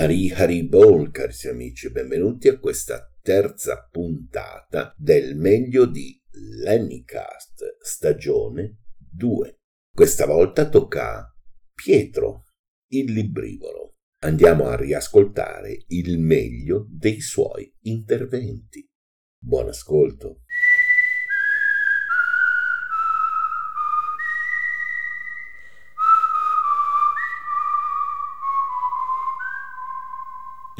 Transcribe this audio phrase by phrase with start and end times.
[0.00, 6.18] Hari Hari Bol, carissimi amici, benvenuti a questa terza puntata del meglio di
[6.64, 9.58] Lennycast, stagione 2.
[9.94, 11.36] Questa volta tocca a
[11.74, 12.44] Pietro,
[12.92, 13.96] il librivoro.
[14.22, 18.82] Andiamo a riascoltare il meglio dei suoi interventi.
[19.38, 20.44] Buon ascolto.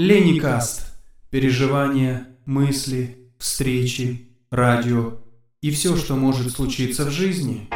[0.00, 0.94] Леникаст.
[1.28, 5.18] Переживания, мысли, встречи, радио
[5.60, 7.68] и все, что может случиться в жизни.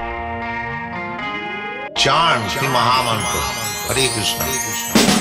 [1.95, 3.43] Charms, Mahamantra,
[3.91, 5.14] Hare Krishna.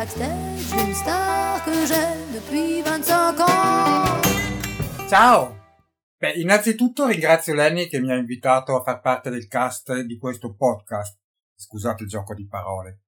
[0.00, 5.06] Backstage, une star que j'aime depuis 25 ans.
[5.06, 5.54] Ciao!
[6.16, 10.54] Beh, innanzitutto ringrazio Lenny che mi ha invitato a far parte del cast di questo
[10.54, 11.18] podcast.
[11.54, 13.00] Scusate il gioco di parole.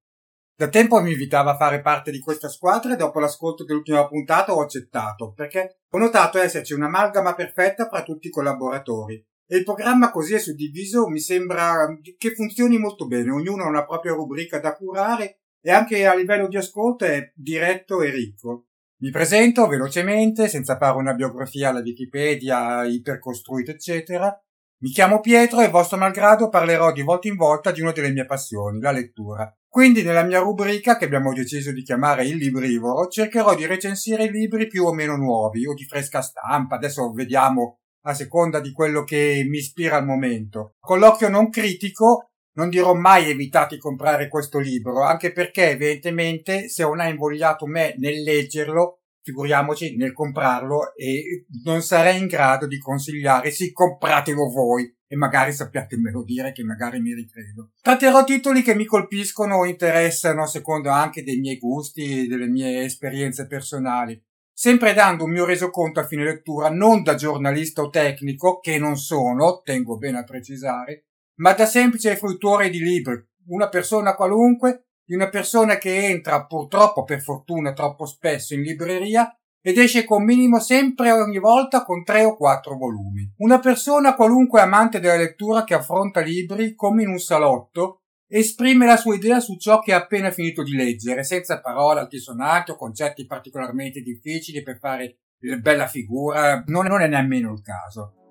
[0.55, 4.53] Da tempo mi invitava a fare parte di questa squadra e dopo l'ascolto dell'ultima puntata
[4.53, 9.15] ho accettato, perché ho notato esserci un'amalgama perfetta fra tutti i collaboratori.
[9.47, 11.87] E il programma così è suddiviso mi sembra
[12.19, 16.47] che funzioni molto bene, ognuno ha una propria rubrica da curare e anche a livello
[16.47, 18.65] di ascolto è diretto e ricco.
[19.01, 24.37] Mi presento velocemente, senza fare una biografia alla Wikipedia, ipercostruita, eccetera.
[24.81, 28.25] Mi chiamo Pietro e vostro malgrado parlerò di volta in volta di una delle mie
[28.25, 29.49] passioni, la lettura.
[29.65, 34.67] Quindi nella mia rubrica, che abbiamo deciso di chiamare il librivoro, cercherò di recensire libri
[34.67, 39.45] più o meno nuovi o di fresca stampa, adesso vediamo a seconda di quello che
[39.49, 40.75] mi ispira al momento.
[40.79, 46.69] Con l'occhio non critico non dirò mai evitate di comprare questo libro, anche perché evidentemente
[46.69, 52.67] se non ha invogliato me nel leggerlo, figuriamoci nel comprarlo e non sarei in grado
[52.67, 57.71] di consigliare sì, compratelo voi e magari sappiatemelo dire che magari mi ricredo.
[57.81, 62.83] Tratterò titoli che mi colpiscono o interessano secondo anche dei miei gusti e delle mie
[62.83, 64.21] esperienze personali.
[64.51, 68.97] Sempre dando un mio resoconto a fine lettura non da giornalista o tecnico, che non
[68.97, 71.05] sono, tengo bene a precisare,
[71.35, 77.03] ma da semplice fruitore di libri, una persona qualunque, di una persona che entra purtroppo
[77.03, 79.35] per fortuna troppo spesso in libreria
[79.65, 83.33] ed esce con minimo sempre ogni volta con tre o quattro volumi.
[83.37, 88.97] Una persona qualunque amante della lettura che affronta libri come in un salotto esprime la
[88.97, 93.25] sua idea su ciò che ha appena finito di leggere, senza parole altisonanti o concetti
[93.25, 95.19] particolarmente difficili per fare
[95.61, 98.22] bella figura, non è nemmeno il caso.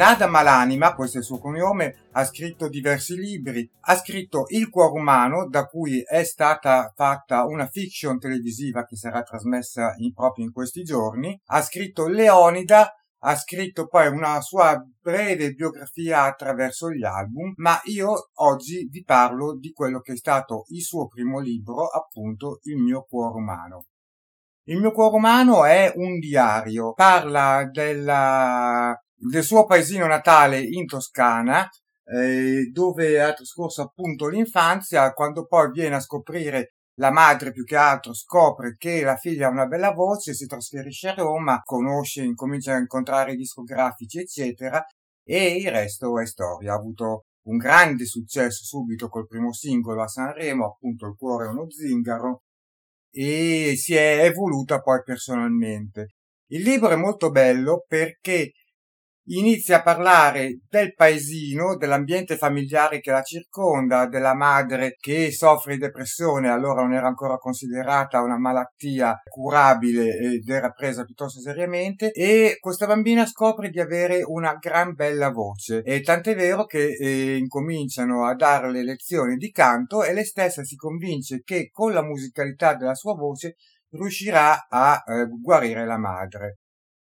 [0.00, 4.98] Nada Malanima, questo è il suo cognome, ha scritto diversi libri, ha scritto Il cuore
[4.98, 10.52] umano, da cui è stata fatta una fiction televisiva che sarà trasmessa in, proprio in
[10.52, 17.52] questi giorni, ha scritto Leonida, ha scritto poi una sua breve biografia attraverso gli album,
[17.56, 22.60] ma io oggi vi parlo di quello che è stato il suo primo libro, appunto
[22.62, 23.84] Il mio cuore umano.
[24.64, 31.68] Il mio cuore umano è un diario, parla della, del suo paesino natale in Toscana,
[32.04, 37.76] eh, dove ha trascorso appunto l'infanzia, quando poi viene a scoprire la madre più che
[37.76, 42.74] altro scopre che la figlia ha una bella voce, si trasferisce a Roma, conosce, incomincia
[42.74, 44.84] a incontrare i discografici, eccetera,
[45.24, 46.72] e il resto è storia.
[46.72, 51.48] Ha avuto un grande successo subito col primo singolo a Sanremo, appunto Il cuore è
[51.48, 52.42] uno zingaro,
[53.10, 56.14] e si è evoluta poi personalmente.
[56.50, 58.52] Il libro è molto bello perché
[59.30, 65.80] inizia a parlare del paesino, dell'ambiente familiare che la circonda, della madre che soffre di
[65.80, 72.56] depressione, allora non era ancora considerata una malattia curabile ed era presa piuttosto seriamente e
[72.60, 78.26] questa bambina scopre di avere una gran bella voce e tant'è vero che eh, incominciano
[78.26, 82.94] a darle lezioni di canto e lei stessa si convince che con la musicalità della
[82.94, 83.56] sua voce
[83.90, 86.58] riuscirà a eh, guarire la madre.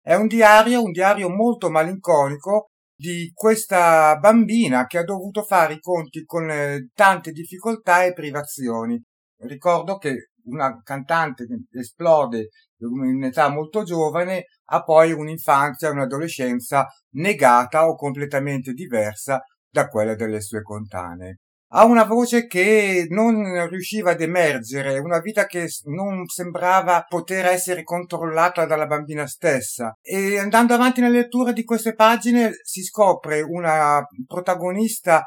[0.08, 5.80] È un diario, un diario molto malinconico di questa bambina che ha dovuto fare i
[5.80, 8.98] conti con eh, tante difficoltà e privazioni.
[9.42, 17.86] Ricordo che una cantante che esplode in età molto giovane ha poi un'infanzia un'adolescenza negata
[17.86, 21.40] o completamente diversa da quella delle sue contanee
[21.70, 27.82] ha una voce che non riusciva ad emergere, una vita che non sembrava poter essere
[27.82, 29.92] controllata dalla bambina stessa.
[30.00, 35.24] E andando avanti nella lettura di queste pagine si scopre una protagonista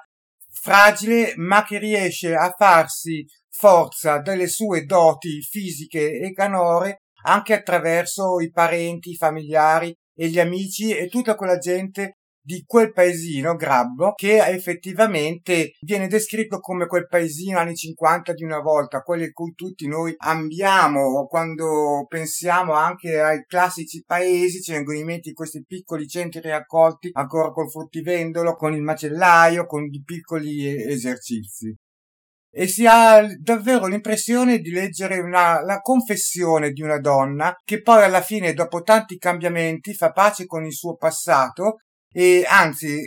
[0.51, 8.39] fragile ma che riesce a farsi forza delle sue doti fisiche e canore anche attraverso
[8.39, 14.13] i parenti, i familiari e gli amici e tutta quella gente di quel paesino Grabbo
[14.13, 19.53] che effettivamente viene descritto come quel paesino anni 50 di una volta, quello in cui
[19.53, 26.07] tutti noi ambiamo quando pensiamo anche ai classici paesi, ci vengono in mente questi piccoli
[26.07, 31.75] centri raccolti ancora col fruttivendolo, con il macellaio, con i piccoli esercizi.
[32.53, 38.03] E si ha davvero l'impressione di leggere una, la confessione di una donna che poi
[38.03, 41.77] alla fine, dopo tanti cambiamenti, fa pace con il suo passato
[42.11, 43.01] e anzi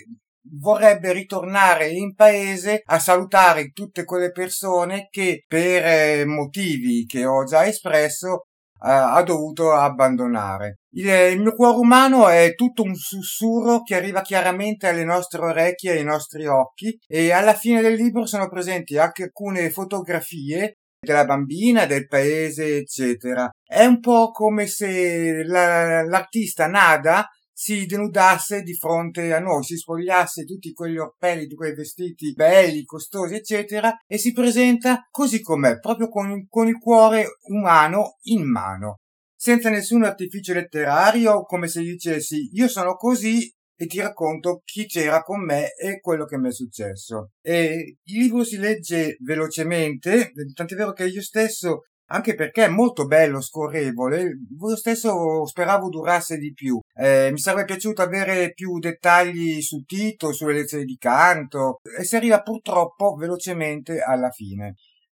[0.59, 7.45] vorrebbe ritornare in paese a salutare tutte quelle persone che per eh, motivi che ho
[7.45, 8.45] già espresso
[8.85, 10.81] eh, ha dovuto abbandonare.
[10.93, 15.95] Il, il, mio cuore umano è tutto un sussurro che arriva chiaramente alle nostre orecchie
[15.95, 21.25] e ai nostri occhi e alla fine del libro sono presenti anche alcune fotografie della
[21.25, 23.51] bambina, del paese, eccetera.
[23.63, 29.77] È un po' come se la, l'artista Nada si denudasse di fronte a noi, si
[29.77, 35.79] spogliasse tutti quegli orpelli di quei vestiti belli, costosi, eccetera, e si presenta così com'è,
[35.79, 38.99] proprio con, con il cuore umano in mano,
[39.35, 45.23] senza nessun artificio letterario, come se dicessi io sono così e ti racconto chi c'era
[45.23, 47.31] con me e quello che mi è successo.
[47.41, 53.07] E il libro si legge velocemente, tant'è vero che io stesso anche perché è molto
[53.07, 54.23] bello, scorrevole.
[54.23, 56.79] Io stesso speravo durasse di più.
[56.95, 62.17] Eh, mi sarebbe piaciuto avere più dettagli su Tito, sulle lezioni di canto, e si
[62.17, 64.75] arriva purtroppo velocemente alla fine.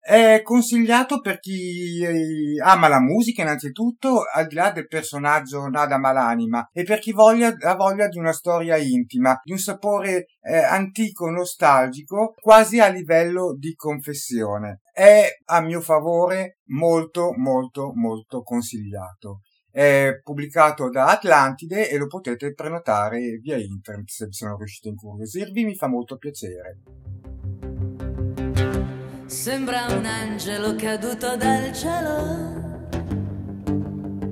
[0.07, 5.97] È consigliato per chi eh, ama la musica innanzitutto, al di là del personaggio Nada
[5.97, 10.59] Malanima, e per chi voglia, ha voglia di una storia intima, di un sapore eh,
[10.59, 14.79] antico, nostalgico, quasi a livello di confessione.
[14.93, 19.41] È a mio favore molto, molto, molto consigliato.
[19.69, 25.65] È pubblicato da Atlantide e lo potete prenotare via internet se sono riuscito a incuriosirvi,
[25.65, 26.77] mi fa molto piacere.
[29.47, 32.11] Sembra un angelo caduto dal cielo.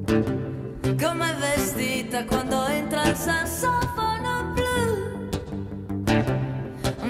[0.04, 5.30] Come vestita quando entra il sassofono blu.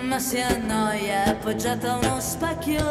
[0.03, 2.83] Ma si annoia appoggiata a uno specchio.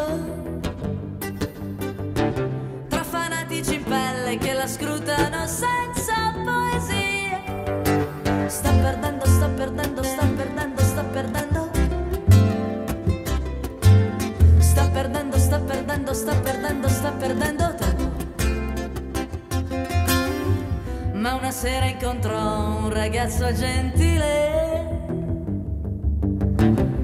[2.89, 7.41] Tra fanatici in pelle che la scrutano senza poesia.
[8.49, 10.34] Sta perdendo, sta perdendo, sta perdendo,
[15.65, 18.13] perdendo, sta perdendo, sta perdendo tempo.
[21.15, 25.03] Ma una sera incontrò un ragazzo gentile.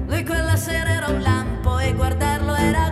[0.07, 2.90] Lui quella sera era un lampo e guardarlo era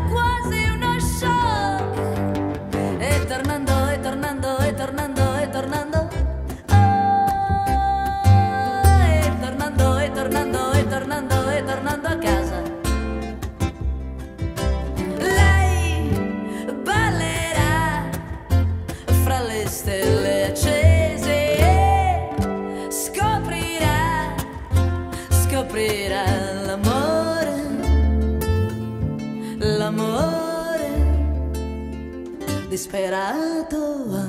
[32.90, 34.10] disperato.
[34.12, 34.26] Ah,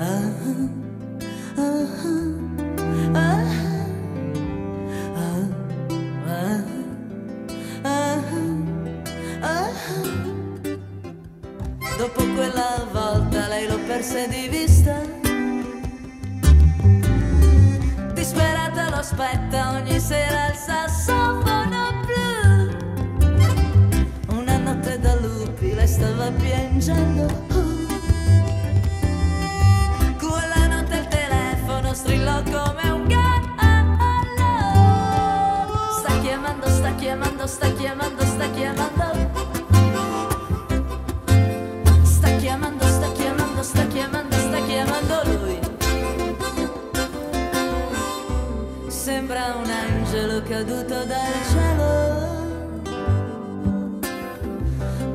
[0.00, 0.32] ah,
[1.56, 1.84] ah,
[3.14, 3.42] ah,
[6.24, 6.60] ah,
[7.84, 8.20] ah,
[9.42, 9.68] ah.
[11.98, 14.98] Dopo quella volta lei lo perse di vista.
[18.14, 22.32] Disperata lo aspetta ogni sera al sassofono blu.
[24.38, 27.53] Una notte da lupi lei stava piangendo.
[32.42, 33.32] Come un gallo.
[35.98, 39.32] Sta chiamando, sta chiamando, sta chiamando, sta chiamando.
[42.02, 45.58] Sta chiamando, sta chiamando, sta chiamando, sta chiamando lui.
[48.88, 52.22] Sembra un angelo caduto dal cielo.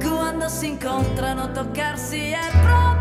[0.02, 2.99] Quando si incontrano toccarsi è proprio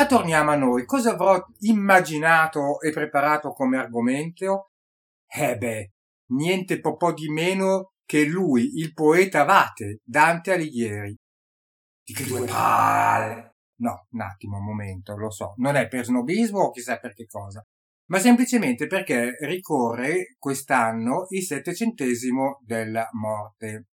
[0.00, 0.86] Ma torniamo a noi.
[0.86, 4.70] Cosa avrò immaginato e preparato come argomento?
[5.26, 5.90] Eh beh,
[6.32, 11.14] niente po' po' di meno che lui, il poeta Vate, Dante Alighieri.
[12.02, 13.56] Di che due palle!
[13.80, 15.52] No, un attimo, un momento, lo so.
[15.58, 17.62] Non è per snobismo o chissà per che cosa,
[18.06, 23.88] ma semplicemente perché ricorre quest'anno il settecentesimo della morte.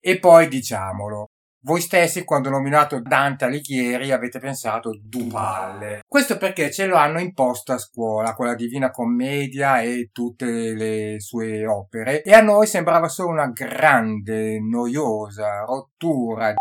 [0.00, 1.26] E poi diciamolo,
[1.66, 6.00] voi stessi quando ho nominato Dante Alighieri avete pensato due palle.
[6.06, 11.16] Questo perché ce lo hanno imposto a scuola, con la Divina Commedia e tutte le
[11.18, 16.54] sue opere, e a noi sembrava solo una grande, noiosa rottura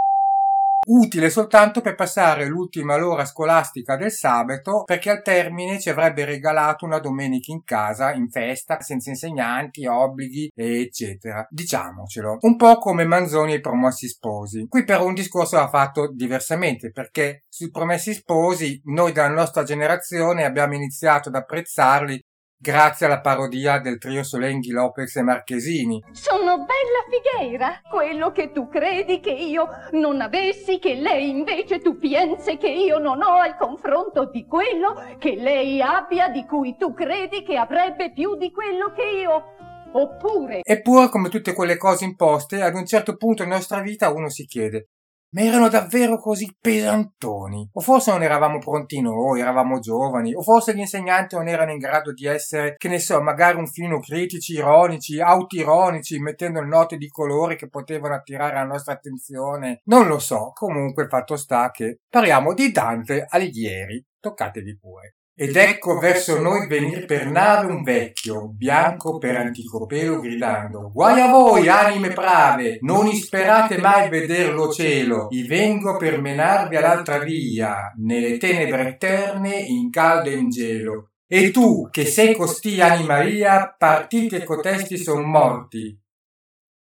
[0.86, 6.86] utile soltanto per passare l'ultima l'ora scolastica del sabato perché al termine ci avrebbe regalato
[6.86, 11.46] una domenica in casa, in festa, senza insegnanti, obblighi, eccetera.
[11.50, 12.38] Diciamocelo.
[12.42, 14.66] Un po' come Manzoni e i promessi sposi.
[14.68, 20.44] Qui però un discorso va fatto diversamente perché sui promessi sposi noi della nostra generazione
[20.44, 22.20] abbiamo iniziato ad apprezzarli
[22.66, 26.04] grazie alla parodia del trio Solenghi, Lopez e Marchesini.
[26.12, 27.06] Sono bella
[27.38, 32.70] figheira, quello che tu credi che io non avessi, che lei invece tu pensi che
[32.70, 37.56] io non ho al confronto di quello che lei abbia, di cui tu credi che
[37.56, 39.54] avrebbe più di quello che io.
[39.92, 44.28] Oppure Eppure, come tutte quelle cose imposte, ad un certo punto nella nostra vita uno
[44.28, 44.88] si chiede
[45.30, 47.70] ma erano davvero così pesantoni?
[47.74, 51.78] O forse non eravamo pronti noi, eravamo giovani, o forse gli insegnanti non erano in
[51.78, 57.10] grado di essere, che ne so, magari un filino critici, ironici, autironici, mettendo note di
[57.10, 59.82] colore che potevano attirare la nostra attenzione.
[59.86, 64.04] Non lo so, comunque fatto sta che parliamo di Dante Alighieri.
[64.20, 65.16] Toccatevi pure.
[65.38, 71.20] Ed ecco verso noi venir per nave un vecchio, bianco per antico pelo, gridando Guai
[71.20, 77.18] a voi, anime brave, non isperate mai veder lo cielo, i vengo per menarvi all'altra
[77.18, 81.10] via, nelle tenebre eterne, in caldo e in gelo.
[81.28, 86.02] E tu, che sei costì anima mia, partite cotesti son morti.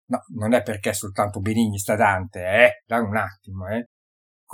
[0.07, 2.83] No, non è perché soltanto Benigni sta Dante, eh?
[2.87, 3.89] Da un attimo, eh?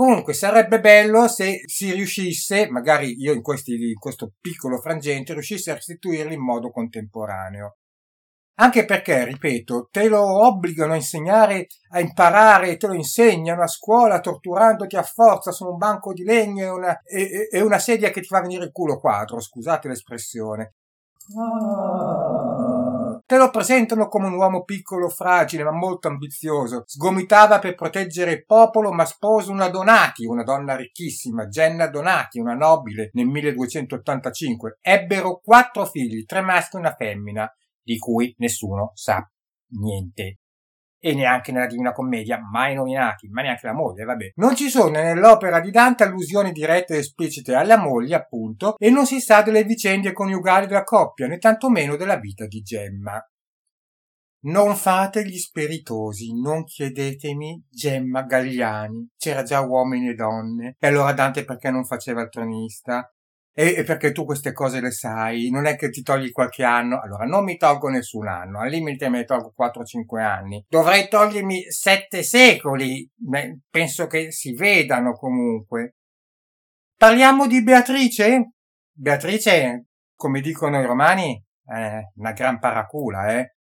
[0.00, 5.71] Comunque sarebbe bello se si riuscisse, magari io in, questi, in questo piccolo frangente, riuscisse
[5.71, 7.76] a restituirli in modo contemporaneo.
[8.61, 14.21] Anche perché, ripeto, te lo obbligano a insegnare, a imparare, te lo insegnano a scuola
[14.21, 18.23] torturandoti a forza su un banco di legno e una, e, e una sedia che
[18.23, 20.76] ti fa venire il culo quadro, scusate l'espressione.
[23.30, 26.82] Te lo presentano come un uomo piccolo, fragile, ma molto ambizioso.
[26.84, 32.54] Sgomitava per proteggere il popolo, ma sposa una Donati, una donna ricchissima, Jenna Donati, una
[32.54, 34.78] nobile, nel 1285.
[34.80, 37.49] Ebbero quattro figli, tre maschi e una femmina,
[37.80, 39.25] di cui nessuno sa
[39.78, 40.39] niente
[41.00, 44.33] e neanche nella Divina Commedia, mai nominati, ma neanche la moglie, vabbè.
[44.37, 49.07] Non ci sono nell'opera di Dante allusioni dirette ed esplicite alla moglie, appunto, e non
[49.07, 53.19] si sa delle vicende coniugali della coppia, né tantomeno della vita di Gemma.
[54.42, 59.10] Non fate gli spiritosi, non chiedetemi Gemma Gagliani.
[59.17, 60.76] C'era già uomini e donne.
[60.78, 63.13] E allora Dante perché non faceva il tronista?
[63.52, 67.25] E, perché tu queste cose le sai, non è che ti togli qualche anno, allora
[67.25, 72.23] non mi tolgo nessun anno, al limite me ne tolgo 4-5 anni, dovrei togliermi 7
[72.23, 75.97] secoli, Beh, penso che si vedano comunque.
[76.97, 78.52] Parliamo di Beatrice?
[78.93, 83.56] Beatrice, come dicono i romani, è una gran paracula, eh.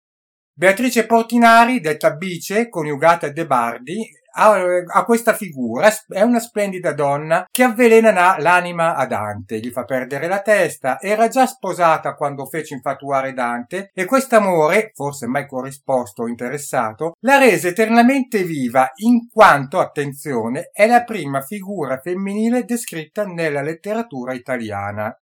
[0.57, 7.47] Beatrice Portinari, detta Bice, coniugata De Bardi, ha, ha, questa figura, è una splendida donna
[7.51, 12.75] che avvelena l'anima a Dante, gli fa perdere la testa, era già sposata quando fece
[12.75, 19.79] infatuare Dante e quest'amore, forse mai corrisposto o interessato, la rese eternamente viva in quanto,
[19.79, 25.17] attenzione, è la prima figura femminile descritta nella letteratura italiana.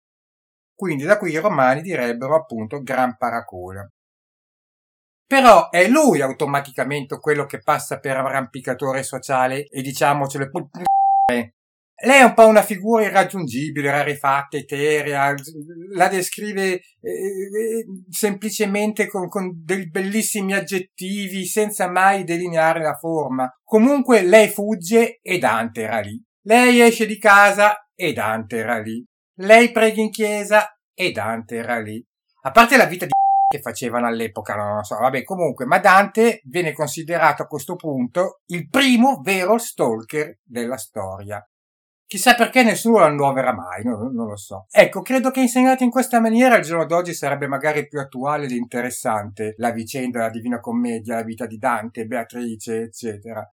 [0.74, 3.88] Quindi da qui i romani direbbero appunto gran paracola.
[5.28, 10.48] Però è lui automaticamente quello che passa per arrampicatore sociale e diciamocelo
[12.00, 15.34] lei è un po' una figura irraggiungibile, rarefatta, eterea,
[15.94, 23.50] la descrive eh, eh, semplicemente con, con dei bellissimi aggettivi senza mai delineare la forma.
[23.64, 26.22] Comunque lei fugge e Dante era lì.
[26.42, 29.04] Lei esce di casa e Dante era lì.
[29.40, 32.00] Lei prega in chiesa e Dante era lì.
[32.42, 33.10] A parte la vita di
[33.48, 38.42] che facevano all'epoca, non lo so, vabbè, comunque, ma Dante viene considerato a questo punto
[38.48, 41.42] il primo vero stalker della storia.
[42.06, 44.66] Chissà perché nessuno lo annovera mai, non, non, lo so.
[44.70, 48.50] Ecco, credo che insegnato in questa maniera al giorno d'oggi sarebbe magari più attuale ed
[48.50, 53.46] interessante la vicenda della Divina Commedia, la vita di Dante, Beatrice, eccetera.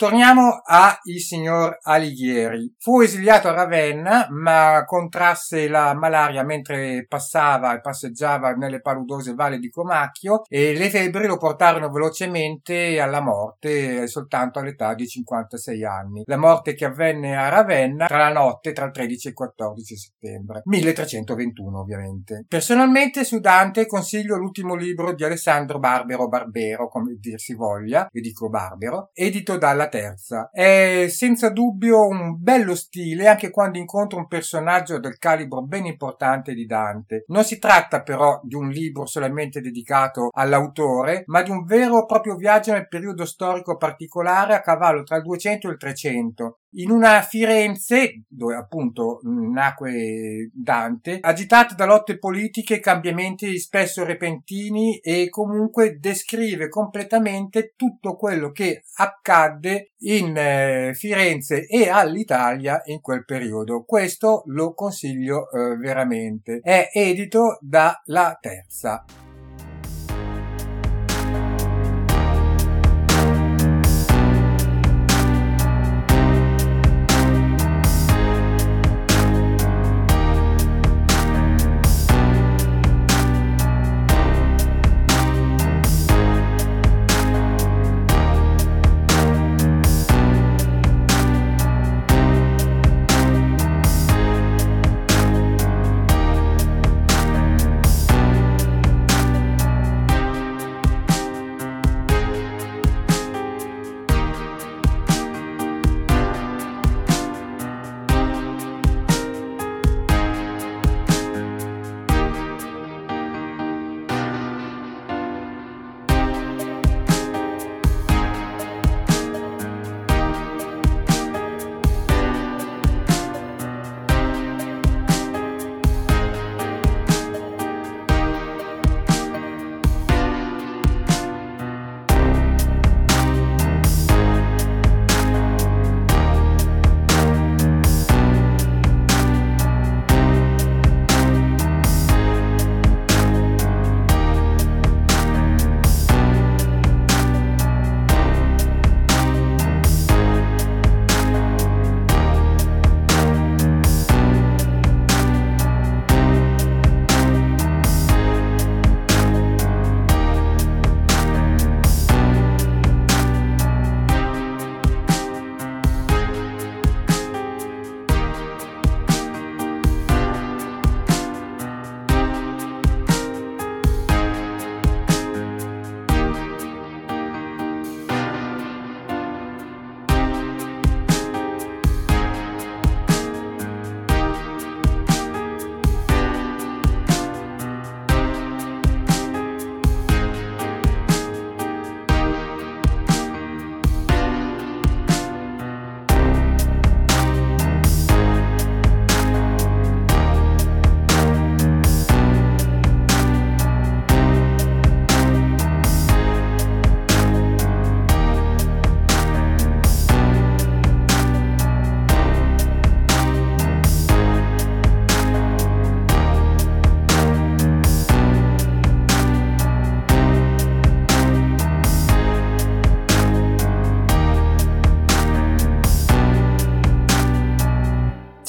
[0.00, 2.74] Torniamo a il signor Alighieri.
[2.78, 9.58] Fu esiliato a Ravenna, ma contrasse la malaria mentre passava e passeggiava nelle paludose valli
[9.58, 16.22] di Comacchio e le febbri lo portarono velocemente alla morte soltanto all'età di 56 anni.
[16.24, 19.96] La morte che avvenne a Ravenna tra la notte tra il 13 e il 14
[19.98, 20.62] settembre.
[20.64, 22.46] 1321 ovviamente.
[22.48, 28.22] Personalmente su Dante consiglio l'ultimo libro di Alessandro Barbero Barbero, come dir si voglia, vi
[28.22, 30.48] dico Barbero, edito dalla terza.
[30.50, 36.54] È senza dubbio un bello stile anche quando incontra un personaggio del calibro ben importante
[36.54, 37.24] di Dante.
[37.26, 42.06] Non si tratta però di un libro solamente dedicato all'autore, ma di un vero e
[42.06, 46.90] proprio viaggio nel periodo storico particolare a cavallo tra il 200 e il 300, in
[46.90, 55.28] una Firenze, dove appunto nacque Dante, agitata da lotte politiche e cambiamenti spesso repentini e
[55.28, 63.84] comunque descrive completamente tutto quello che accadde in eh, Firenze e all'Italia in quel periodo.
[63.84, 66.60] Questo lo consiglio eh, veramente.
[66.62, 69.29] È edito da La Terza.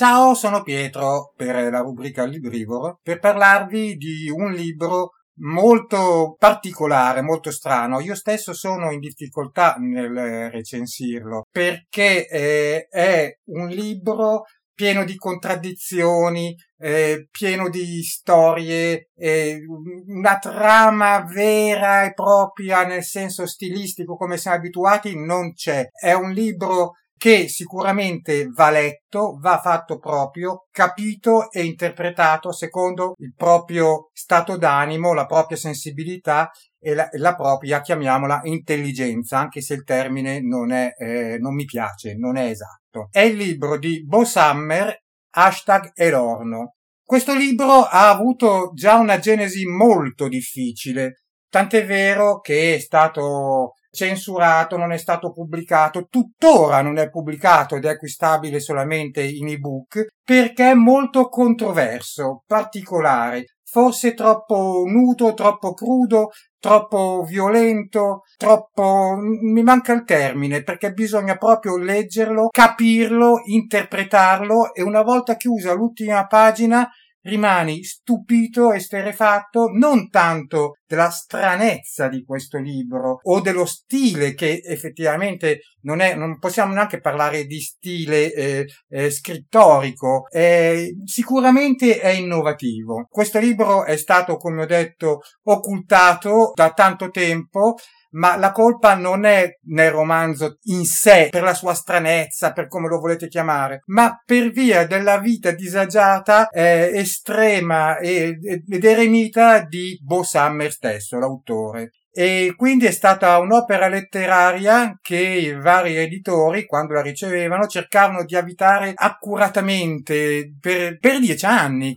[0.01, 5.11] Ciao, sono Pietro per la rubrica Librivoro per parlarvi di un libro
[5.41, 7.99] molto particolare, molto strano.
[7.99, 16.55] Io stesso sono in difficoltà nel recensirlo perché eh, è un libro pieno di contraddizioni,
[16.79, 19.59] eh, pieno di storie, eh,
[20.07, 25.89] una trama vera e propria nel senso stilistico come siamo abituati non c'è.
[25.91, 33.35] È un libro che sicuramente va letto, va fatto proprio, capito e interpretato secondo il
[33.35, 39.83] proprio stato d'animo, la propria sensibilità e la, la propria, chiamiamola, intelligenza, anche se il
[39.83, 43.09] termine non è, eh, non mi piace, non è esatto.
[43.11, 44.91] È il libro di Bo Summer,
[45.35, 46.77] hashtag Elorno.
[47.03, 54.77] Questo libro ha avuto già una genesi molto difficile, tant'è vero che è stato censurato,
[54.77, 60.71] non è stato pubblicato, tuttora non è pubblicato ed è acquistabile solamente in ebook perché
[60.71, 69.15] è molto controverso, particolare, forse troppo nudo, troppo crudo, troppo violento, troppo...
[69.17, 76.25] mi manca il termine perché bisogna proprio leggerlo, capirlo, interpretarlo e una volta chiusa l'ultima
[76.27, 76.87] pagina
[77.23, 84.61] rimani stupito e sterefatto non tanto della stranezza di questo libro o dello stile che
[84.61, 92.09] effettivamente non è, non possiamo neanche parlare di stile eh, eh, scrittorico, eh, sicuramente è
[92.09, 93.07] innovativo.
[93.09, 97.75] Questo libro è stato, come ho detto, occultato da tanto tempo
[98.11, 102.87] ma la colpa non è nel romanzo in sé, per la sua stranezza, per come
[102.87, 110.23] lo volete chiamare, ma per via della vita disagiata, eh, estrema ed eremita di Bo
[110.23, 111.91] Summer stesso, l'autore.
[112.11, 118.35] E quindi è stata un'opera letteraria che i vari editori, quando la ricevevano, cercarono di
[118.35, 121.93] avvitare accuratamente per, per dieci anni,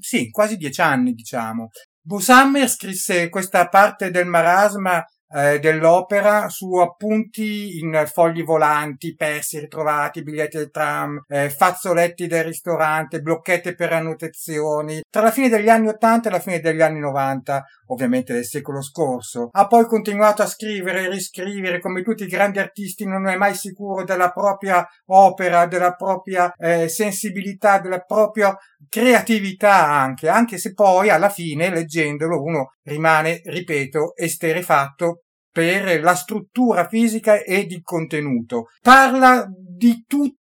[0.00, 1.68] sì, quasi dieci anni, diciamo.
[2.00, 9.58] Bo Summer scrisse questa parte del marasma eh, dell'opera su appunti in fogli volanti, persi
[9.58, 15.68] ritrovati, biglietti del tram, eh, fazzoletti del ristorante, blocchette per annotazioni, tra la fine degli
[15.68, 19.48] anni 80 e la fine degli anni 90, ovviamente del secolo scorso.
[19.50, 23.54] Ha poi continuato a scrivere e riscrivere, come tutti i grandi artisti non è mai
[23.54, 28.56] sicuro della propria opera, della propria eh, sensibilità, della propria
[28.88, 35.23] creatività anche, anche se poi alla fine, leggendolo, uno rimane, ripeto, esterefatto
[35.54, 38.70] per la struttura fisica e di contenuto.
[38.82, 40.42] Parla di tutto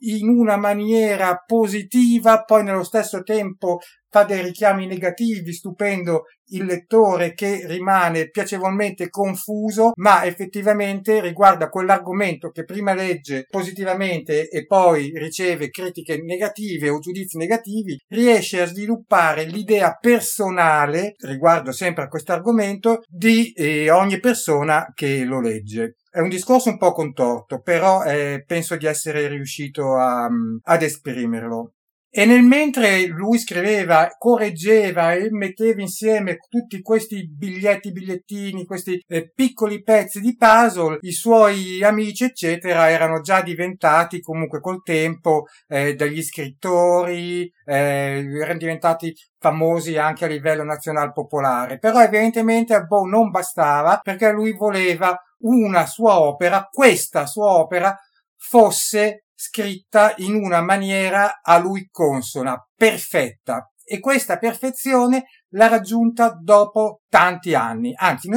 [0.00, 3.78] in una maniera positiva, poi nello stesso tempo
[4.12, 12.50] fa dei richiami negativi, stupendo il lettore che rimane piacevolmente confuso, ma effettivamente riguarda quell'argomento
[12.50, 19.44] che prima legge positivamente e poi riceve critiche negative o giudizi negativi, riesce a sviluppare
[19.44, 25.96] l'idea personale riguardo sempre a questo argomento di eh, ogni persona che lo legge.
[26.14, 30.28] È un discorso un po' contorto, però eh, penso di essere riuscito a,
[30.62, 31.72] ad esprimerlo.
[32.10, 39.30] E nel mentre lui scriveva, correggeva e metteva insieme tutti questi biglietti, bigliettini, questi eh,
[39.34, 45.94] piccoli pezzi di puzzle, i suoi amici, eccetera, erano già diventati comunque col tempo eh,
[45.94, 51.78] degli scrittori, eh, erano diventati famosi anche a livello nazional popolare.
[51.78, 57.96] Però evidentemente a Bo non bastava perché lui voleva una sua opera, questa sua opera
[58.36, 63.72] fosse scritta in una maniera a lui consona, perfetta.
[63.84, 67.92] E questa perfezione l'ha raggiunta dopo tanti anni.
[67.94, 68.28] Anzi,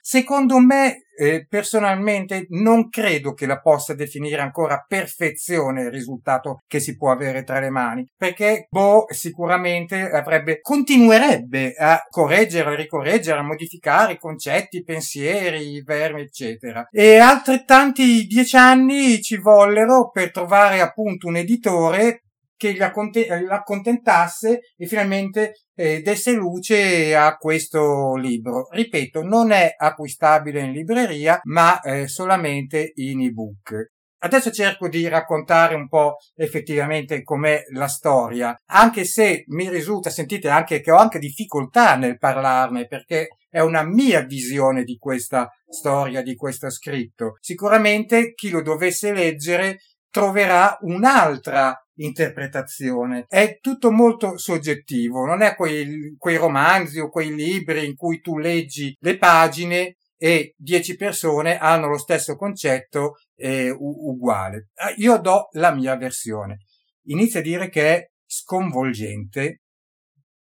[0.00, 6.80] secondo me, eh, personalmente, non credo che la possa definire ancora perfezione il risultato che
[6.80, 13.38] si può avere tra le mani, perché Bo sicuramente avrebbe, continuerebbe a correggere, a ricorreggere,
[13.38, 16.86] a modificare i concetti, i pensieri, i vermi, eccetera.
[16.90, 22.22] E altrettanti dieci anni ci vollero per trovare appunto un editore
[22.62, 28.68] che l'accontentasse e finalmente eh, desse luce a questo libro.
[28.70, 33.90] Ripeto, non è acquistabile in libreria, ma eh, solamente in ebook.
[34.24, 40.48] Adesso cerco di raccontare un po' effettivamente com'è la storia, anche se mi risulta, sentite
[40.48, 46.22] anche che ho anche difficoltà nel parlarne perché è una mia visione di questa storia,
[46.22, 47.32] di questo scritto.
[47.40, 53.24] Sicuramente chi lo dovesse leggere troverà un'altra interpretazione.
[53.28, 58.38] È tutto molto soggettivo, non è quei, quei romanzi o quei libri in cui tu
[58.38, 64.68] leggi le pagine e dieci persone hanno lo stesso concetto eh, uguale.
[64.74, 66.58] Ah, io do la mia versione.
[67.06, 69.62] inizia a dire che è sconvolgente,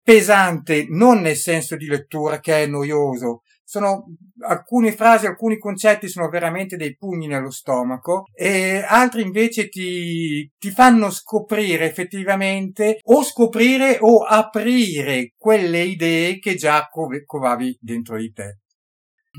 [0.02, 4.06] pesante non nel senso di lettura che è noioso, sono
[4.48, 10.70] alcune frasi, alcuni concetti sono veramente dei pugni nello stomaco e altri invece ti, ti
[10.70, 16.88] fanno scoprire effettivamente o scoprire o aprire quelle idee che già
[17.26, 18.60] covavi dentro di te.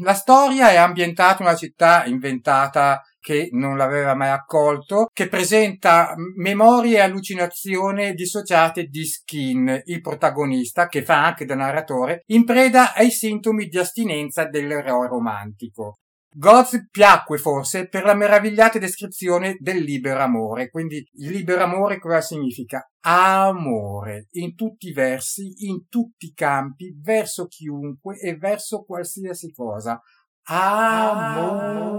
[0.03, 6.15] La storia è ambientata in una città inventata che non l'aveva mai accolto, che presenta
[6.37, 12.95] memorie e allucinazioni dissociate di Skin, il protagonista, che fa anche da narratore, in preda
[12.95, 15.97] ai sintomi di astinenza dell'eroe romantico.
[16.33, 20.71] Goz piacque forse per la meravigliata descrizione del libero amore.
[20.71, 22.89] Quindi il libero amore cosa significa?
[23.01, 30.01] Amore in tutti i versi, in tutti i campi, verso chiunque e verso qualsiasi cosa.
[30.49, 31.97] Amore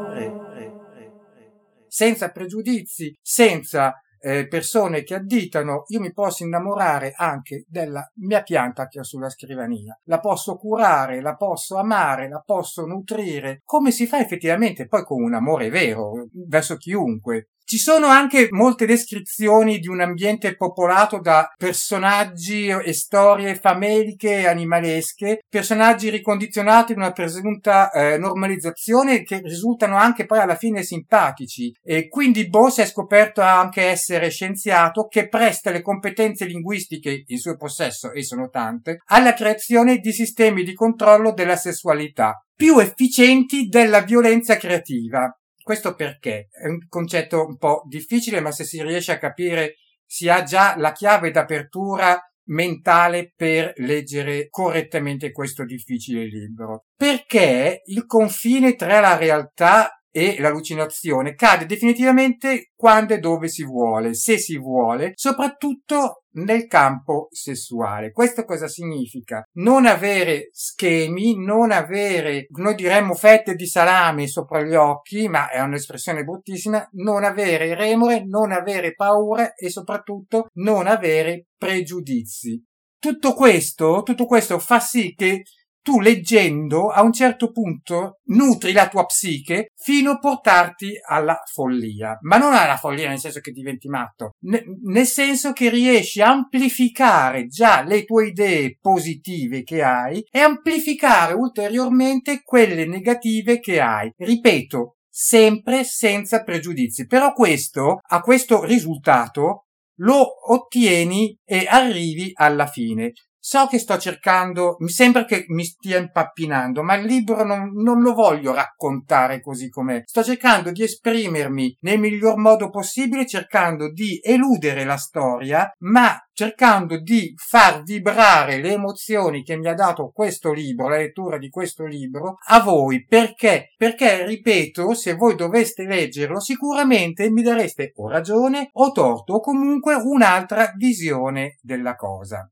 [1.97, 8.87] senza pregiudizi, senza eh, persone che additano, io mi posso innamorare anche della mia pianta
[8.87, 9.99] che ho sulla scrivania.
[10.03, 15.23] La posso curare, la posso amare, la posso nutrire, come si fa effettivamente poi con
[15.23, 17.47] un amore vero verso chiunque.
[17.69, 24.47] Ci sono anche molte descrizioni di un ambiente popolato da personaggi e storie fameliche e
[24.47, 31.69] animalesche, personaggi ricondizionati in una presunta eh, normalizzazione che risultano anche poi alla fine simpatici.
[31.83, 37.57] E quindi Boss è scoperto anche essere scienziato che presta le competenze linguistiche in suo
[37.57, 44.01] possesso, e sono tante, alla creazione di sistemi di controllo della sessualità più efficienti della
[44.01, 45.36] violenza creativa.
[45.67, 46.47] Questo perché?
[46.49, 49.73] È un concetto un po' difficile, ma se si riesce a capire
[50.05, 56.85] si ha già la chiave d'apertura mentale per leggere correttamente questo difficile libro.
[56.95, 64.15] Perché il confine tra la realtà e l'allucinazione cade definitivamente quando e dove si vuole,
[64.15, 68.11] se si vuole, soprattutto nel campo sessuale.
[68.11, 69.43] Questo cosa significa?
[69.57, 75.59] Non avere schemi, non avere, noi diremmo fette di salame sopra gli occhi, ma è
[75.61, 82.59] un'espressione bruttissima, non avere remore, non avere paura e soprattutto non avere pregiudizi.
[82.97, 85.43] Tutto questo, tutto questo fa sì che
[85.87, 92.17] tu leggendo a un certo punto nutri la tua psiche fino a portarti alla follia.
[92.23, 96.27] Ma non alla follia nel senso che diventi matto, ne- nel senso che riesci a
[96.27, 104.11] amplificare già le tue idee positive che hai e amplificare ulteriormente quelle negative che hai.
[104.17, 107.05] Ripeto, sempre senza pregiudizi.
[107.05, 109.67] Però questo, a questo risultato,
[109.99, 113.13] lo ottieni e arrivi alla fine.
[113.49, 118.01] So che sto cercando, mi sembra che mi stia impappinando, ma il libro non, non
[118.01, 120.01] lo voglio raccontare così com'è.
[120.03, 126.99] Sto cercando di esprimermi nel miglior modo possibile, cercando di eludere la storia, ma cercando
[126.99, 131.85] di far vibrare le emozioni che mi ha dato questo libro, la lettura di questo
[131.85, 133.05] libro, a voi.
[133.05, 133.73] Perché?
[133.77, 139.93] Perché, ripeto, se voi doveste leggerlo, sicuramente mi dareste o ragione o torto o comunque
[139.95, 142.45] un'altra visione della cosa.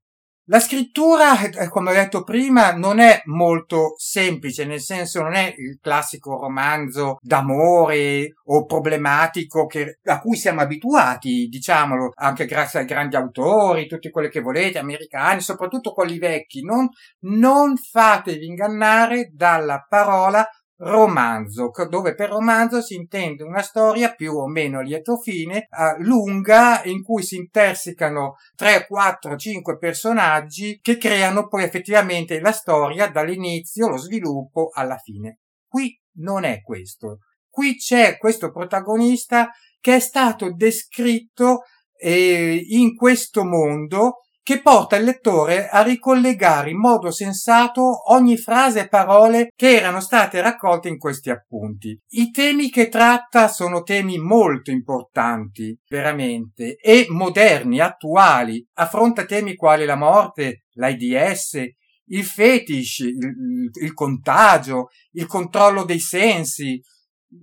[0.47, 5.51] La scrittura, eh, come ho detto prima, non è molto semplice, nel senso non è
[5.58, 12.86] il classico romanzo d'amore o problematico che, a cui siamo abituati, diciamolo, anche grazie ai
[12.86, 16.62] grandi autori, tutti quelli che volete, americani, soprattutto quelli vecchi.
[16.62, 16.89] Non,
[17.21, 24.47] non fatevi ingannare dalla parola romanzo, dove per romanzo si intende una storia più o
[24.47, 30.97] meno a lieto fine, eh, lunga, in cui si intersecano 3, 4, 5 personaggi che
[30.97, 35.39] creano poi effettivamente la storia dall'inizio, lo sviluppo alla fine.
[35.67, 37.19] Qui non è questo.
[37.49, 41.61] Qui c'è questo protagonista che è stato descritto
[41.97, 48.81] eh, in questo mondo che porta il lettore a ricollegare in modo sensato ogni frase
[48.81, 51.99] e parole che erano state raccolte in questi appunti.
[52.10, 58.63] I temi che tratta sono temi molto importanti, veramente, e moderni, attuali.
[58.73, 61.63] Affronta temi quali la morte, l'AIDS,
[62.10, 66.79] il fetish, il, il contagio, il controllo dei sensi,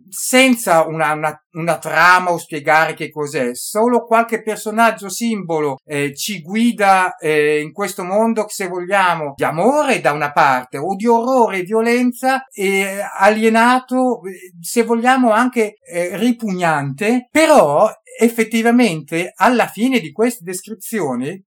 [0.09, 6.43] senza una, una, una, trama o spiegare che cos'è, solo qualche personaggio simbolo eh, ci
[6.43, 11.59] guida eh, in questo mondo, se vogliamo, di amore da una parte o di orrore
[11.59, 14.21] e violenza e alienato,
[14.61, 21.43] se vogliamo anche eh, ripugnante, però effettivamente alla fine di queste descrizioni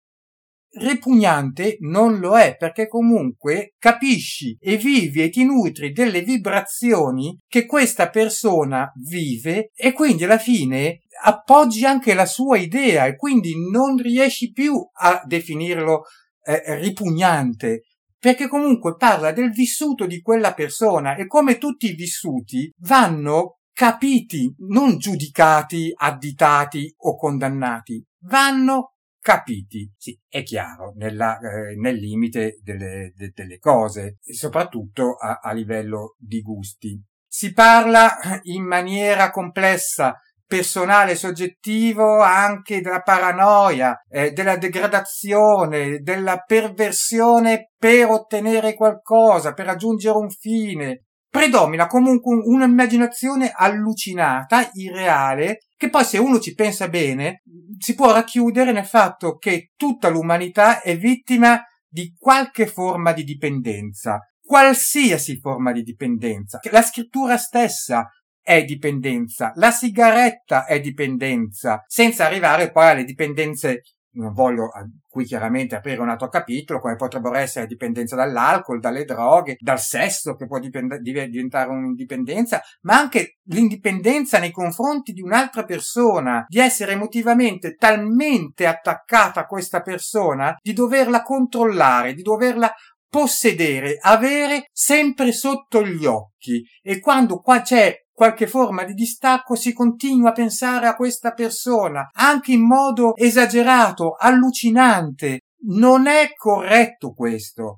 [0.77, 7.65] repugnante non lo è perché comunque capisci e vivi e ti nutri delle vibrazioni che
[7.65, 13.97] questa persona vive e quindi alla fine appoggi anche la sua idea e quindi non
[13.97, 16.03] riesci più a definirlo
[16.43, 17.83] eh, ripugnante,
[18.19, 24.53] perché comunque parla del vissuto di quella persona e come tutti i vissuti vanno capiti,
[24.69, 28.94] non giudicati, additati o condannati, vanno
[29.25, 29.91] capiti.
[29.97, 35.51] Sì, è chiaro, nella, eh, nel limite delle, de, delle, cose, e soprattutto a, a
[35.51, 37.01] livello di gusti.
[37.27, 40.13] Si parla in maniera complessa
[40.45, 50.17] personale soggettivo anche della paranoia, eh, della degradazione, della perversione per ottenere qualcosa, per raggiungere
[50.17, 51.05] un fine.
[51.27, 57.43] Predomina comunque un'immaginazione allucinata, irreale, che poi se uno ci pensa bene
[57.77, 64.19] si può racchiudere nel fatto che tutta l'umanità è vittima di qualche forma di dipendenza,
[64.41, 66.59] qualsiasi forma di dipendenza.
[66.71, 68.09] La scrittura stessa
[68.41, 73.81] è dipendenza, la sigaretta è dipendenza, senza arrivare poi alle dipendenze
[74.15, 74.69] non voglio
[75.09, 80.35] qui chiaramente aprire un altro capitolo, come potrebbero essere dipendenza dall'alcol, dalle droghe, dal sesso
[80.35, 86.93] che può dipend- diventare un'indipendenza, ma anche l'indipendenza nei confronti di un'altra persona, di essere
[86.93, 92.73] emotivamente talmente attaccata a questa persona, di doverla controllare, di doverla
[93.07, 96.65] possedere, avere sempre sotto gli occhi.
[96.81, 102.09] E quando qua c'è qualche forma di distacco si continua a pensare a questa persona,
[102.13, 105.41] anche in modo esagerato, allucinante.
[105.67, 107.77] Non è corretto questo.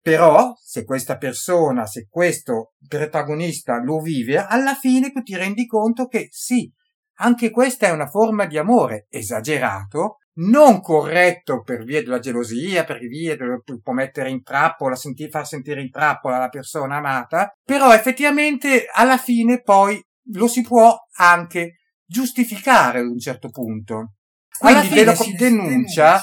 [0.00, 6.06] Però, se questa persona, se questo protagonista lo vive, alla fine tu ti rendi conto
[6.06, 6.70] che sì,
[7.20, 12.98] anche questa è una forma di amore esagerato, non corretto per via della gelosia, per
[12.98, 17.92] via del può mettere in trappola, senti, far sentire in trappola la persona amata, però
[17.92, 20.00] effettivamente alla fine poi
[20.32, 24.14] lo si può anche giustificare ad un certo punto.
[24.58, 26.20] Quindi fine si denuncia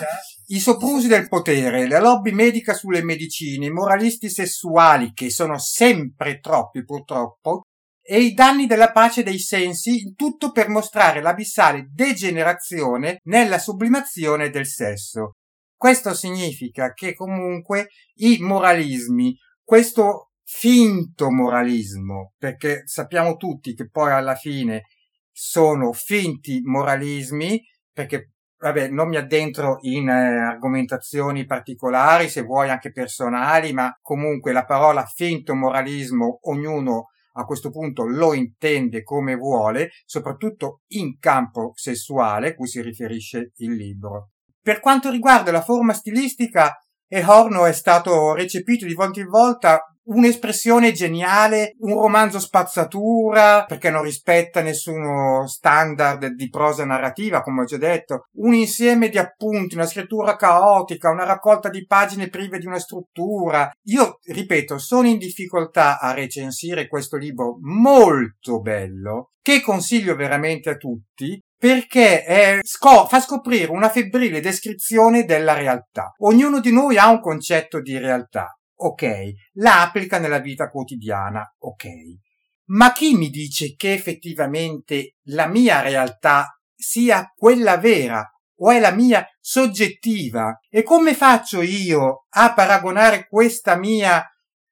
[0.48, 6.40] i soprusi del potere, la lobby medica sulle medicine, i moralisti sessuali, che sono sempre
[6.40, 7.62] troppi purtroppo,
[8.08, 14.68] e i danni della pace dei sensi, tutto per mostrare l'abissale degenerazione nella sublimazione del
[14.68, 15.38] sesso.
[15.76, 17.88] Questo significa che comunque
[18.18, 24.84] i moralismi, questo finto moralismo, perché sappiamo tutti che poi alla fine
[25.32, 27.60] sono finti moralismi,
[27.92, 34.52] perché vabbè, non mi addentro in eh, argomentazioni particolari, se vuoi anche personali, ma comunque
[34.52, 41.72] la parola finto moralismo ognuno a questo punto lo intende come vuole, soprattutto in campo
[41.76, 44.32] sessuale, cui si riferisce il libro.
[44.62, 46.74] Per quanto riguarda la forma stilistica,
[47.08, 53.90] e Horno è stato recepito di volta in volta un'espressione geniale, un romanzo spazzatura, perché
[53.90, 59.76] non rispetta nessuno standard di prosa narrativa, come ho già detto, un insieme di appunti,
[59.76, 63.70] una scrittura caotica, una raccolta di pagine prive di una struttura.
[63.86, 70.76] Io, ripeto, sono in difficoltà a recensire questo libro molto bello, che consiglio veramente a
[70.76, 76.14] tutti, perché è, sco- fa scoprire una febbrile descrizione della realtà.
[76.20, 81.86] Ognuno di noi ha un concetto di realtà ok, la applica nella vita quotidiana, ok.
[82.68, 88.92] Ma chi mi dice che effettivamente la mia realtà sia quella vera o è la
[88.92, 90.60] mia soggettiva?
[90.70, 94.24] E come faccio io a paragonare questa mia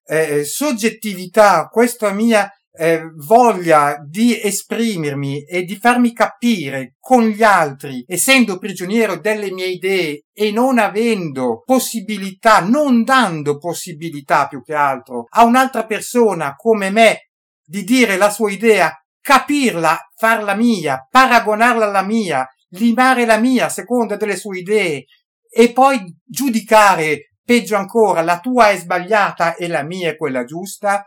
[0.06, 8.04] eh, soggettività, questa mia eh, voglia di esprimermi e di farmi capire con gli altri,
[8.08, 15.26] essendo prigioniero delle mie idee e non avendo possibilità, non dando possibilità più che altro
[15.30, 17.30] a un'altra persona come me
[17.64, 23.70] di dire la sua idea, capirla, farla mia, paragonarla alla mia, limare la mia a
[23.70, 25.06] seconda delle sue idee
[25.50, 31.06] e poi giudicare, peggio ancora, la tua è sbagliata e la mia è quella giusta,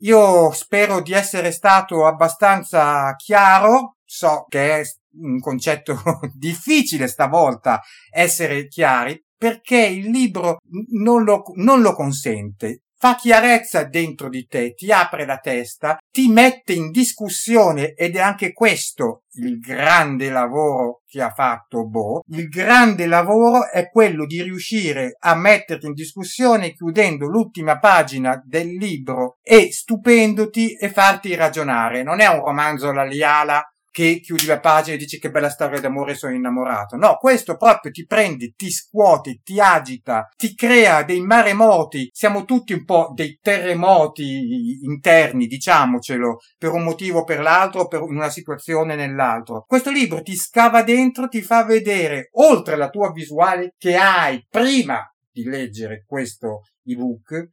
[0.00, 4.82] io spero di essere stato abbastanza chiaro, so che è
[5.20, 5.98] un concetto
[6.34, 7.80] difficile stavolta
[8.10, 10.58] essere chiari, perché il libro
[10.90, 16.28] non lo, non lo consente fa chiarezza dentro di te, ti apre la testa, ti
[16.28, 22.20] mette in discussione ed è anche questo il grande lavoro che ha fatto Bo.
[22.28, 28.76] Il grande lavoro è quello di riuscire a metterti in discussione chiudendo l'ultima pagina del
[28.76, 32.02] libro e stupendoti e farti ragionare.
[32.02, 35.80] Non è un romanzo la liala che chiudi la pagina e dici che bella storia
[35.80, 36.96] d'amore sono innamorato.
[36.96, 42.08] No, questo proprio ti prende, ti scuote, ti agita, ti crea dei maremoti.
[42.12, 48.02] Siamo tutti un po' dei terremoti interni, diciamocelo, per un motivo o per l'altro, per
[48.02, 49.64] una situazione nell'altro.
[49.66, 55.04] Questo libro ti scava dentro, ti fa vedere, oltre alla tua visuale che hai prima
[55.30, 57.48] di leggere questo ebook,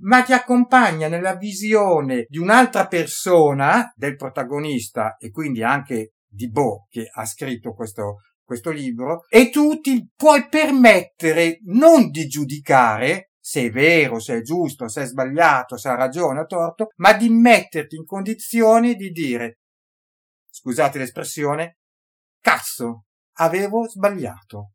[0.00, 6.86] ma ti accompagna nella visione di un'altra persona, del protagonista e quindi anche di Bo
[6.88, 13.62] che ha scritto questo, questo libro, e tu ti puoi permettere non di giudicare se
[13.62, 17.28] è vero, se è giusto, se è sbagliato, se ha ragione o torto, ma di
[17.28, 19.58] metterti in condizione di dire,
[20.50, 21.78] scusate l'espressione,
[22.40, 23.06] cazzo,
[23.38, 24.72] avevo sbagliato.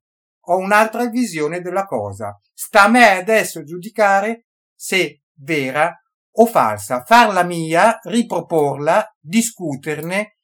[0.48, 2.38] Ho un'altra visione della cosa.
[2.54, 4.48] Sta a me adesso giudicare
[4.86, 5.92] se vera
[6.38, 10.36] o falsa, farla mia, riproporla, discuterne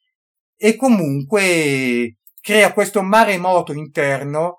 [0.56, 4.56] e comunque crea questo maremoto interno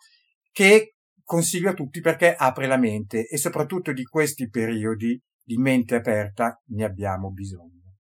[0.54, 5.96] che consiglio a tutti perché apre la mente e soprattutto di questi periodi di mente
[5.96, 7.98] aperta ne abbiamo bisogno.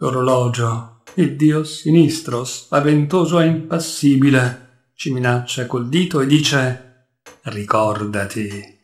[0.02, 7.08] L'orologio, il dio sinistro, spaventoso e impassibile, ci minaccia col dito e dice
[7.41, 8.78] Ricordati.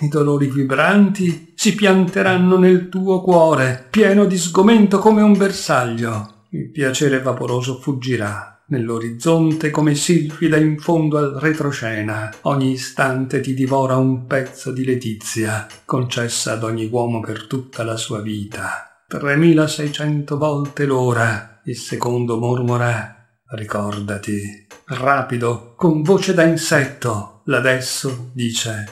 [0.00, 6.46] I dolori vibranti si pianteranno nel tuo cuore, pieno di sgomento come un bersaglio.
[6.52, 12.32] Il piacere vaporoso fuggirà nell'orizzonte come silfida in fondo al retroscena.
[12.42, 17.98] Ogni istante ti divora un pezzo di letizia, concessa ad ogni uomo per tutta la
[17.98, 18.93] sua vita.
[19.18, 24.66] 3600 volte l'ora, il secondo mormora, ricordati.
[24.86, 28.84] Rapido, con voce da insetto, l'adesso dice,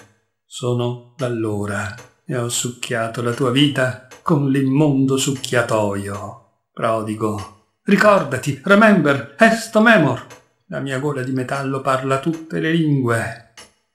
[0.46, 1.92] sono d'allora
[2.24, 6.68] e ho succhiato la tua vita con l'immondo succhiatoio.
[6.72, 10.24] Prodigo, Ricordati, remember, esto memor.
[10.66, 13.54] La mia gola di metallo parla tutte le lingue.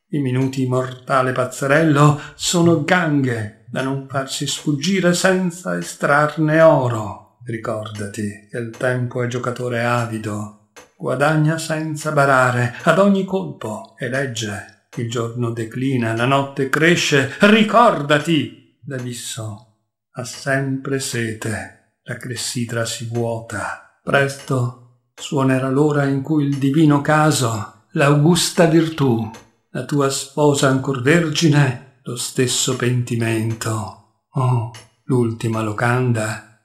[0.09, 7.39] I minuti mortale pazzerello sono ganghe da non farsi sfuggire senza estrarne oro.
[7.43, 14.86] Ricordati che il tempo è giocatore avido, guadagna senza barare ad ogni colpo e legge.
[14.97, 18.80] Il giorno declina, la notte cresce, ricordati!
[18.86, 19.76] L'abisso
[20.11, 23.99] ha sempre sete la clessidra si vuota.
[24.01, 29.30] Presto suonerà l'ora in cui il divino caso, l'augusta virtù,
[29.72, 34.22] la tua sposa ancor vergine, lo stesso pentimento.
[34.36, 34.72] Oh,
[35.03, 36.58] l'ultima locanda.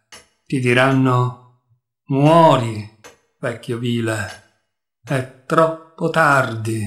[0.45, 1.63] Ti diranno,
[2.07, 2.89] muori,
[3.41, 4.27] vecchio vile.
[5.03, 6.85] È troppo tardi.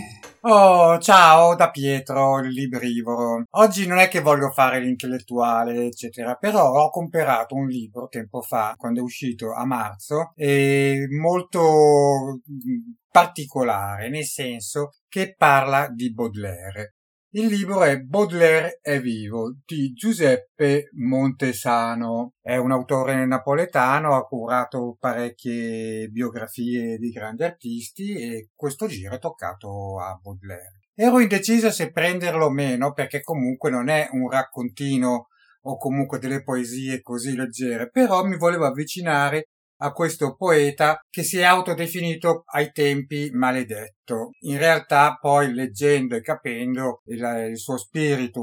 [0.47, 3.43] Oh, ciao da Pietro, il librivoro.
[3.57, 8.73] Oggi non è che voglio fare l'intellettuale, eccetera, però ho comprato un libro tempo fa,
[8.77, 16.94] quando è uscito a marzo, e molto mm, particolare, nel senso che parla di Baudelaire.
[17.35, 22.35] Il libro è Baudelaire è vivo di Giuseppe Montesano.
[22.41, 29.19] È un autore napoletano, ha curato parecchie biografie di grandi artisti e questo giro è
[29.19, 30.83] toccato a Baudelaire.
[30.93, 35.27] Ero indeciso se prenderlo o meno perché comunque non è un raccontino
[35.63, 39.49] o comunque delle poesie così leggere, però mi volevo avvicinare
[39.85, 44.31] a questo poeta che si è autodefinito ai tempi maledetto.
[44.41, 48.41] In realtà poi leggendo e capendo il, il, suo spirito,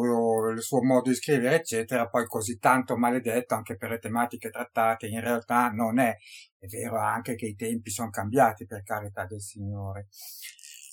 [0.51, 5.09] il suo modo di scrivere, eccetera, poi così tanto maledetto anche per le tematiche trattate,
[5.09, 6.17] in realtà non è.
[6.59, 10.07] È vero anche che i tempi sono cambiati, per carità del Signore.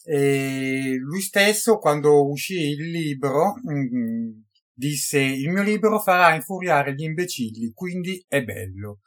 [0.04, 4.32] E lui stesso, quando uscì il libro, mm,
[4.74, 9.02] disse il mio libro farà infuriare gli imbecilli, quindi è bello.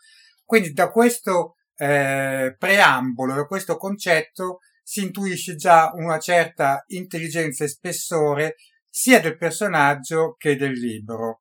[0.53, 7.69] Quindi da questo eh, preambolo, da questo concetto, si intuisce già una certa intelligenza e
[7.69, 11.41] spessore sia del personaggio che del libro.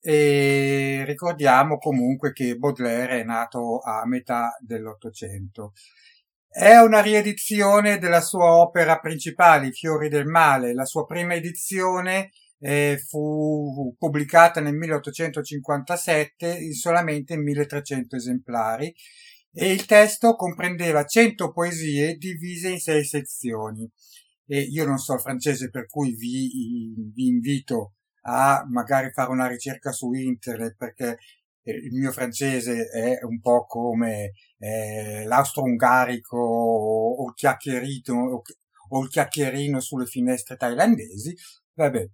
[0.00, 5.74] E ricordiamo comunque che Baudelaire è nato a metà dell'Ottocento.
[6.48, 10.74] È una riedizione della sua opera principale, I fiori del male.
[10.74, 12.32] La sua prima edizione
[12.64, 18.94] eh, fu pubblicata nel 1857 in solamente 1300 esemplari
[19.52, 23.90] e il testo comprendeva 100 poesie divise in 6 sezioni.
[24.46, 29.48] E io non so il francese per cui vi, vi invito a magari fare una
[29.48, 31.18] ricerca su internet perché
[31.64, 38.42] il mio francese è un po' come eh, l'austro-ungarico o il chiacchierino
[38.88, 41.34] o il chiacchierino sulle finestre thailandesi.
[41.74, 42.08] Vabbè.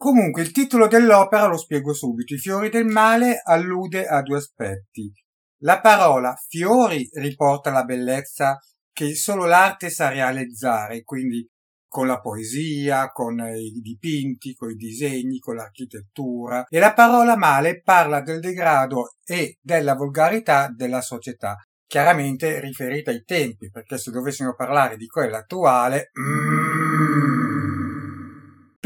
[0.00, 2.32] Comunque il titolo dell'opera lo spiego subito.
[2.32, 5.12] I fiori del male allude a due aspetti.
[5.62, 8.56] La parola fiori riporta la bellezza
[8.92, 11.44] che solo l'arte sa realizzare, quindi
[11.88, 17.80] con la poesia, con i dipinti, con i disegni, con l'architettura, e la parola male
[17.80, 21.56] parla del degrado e della volgarità della società,
[21.88, 26.12] chiaramente riferita ai tempi, perché se dovessimo parlare di quella attuale...
[26.20, 26.57] Mm,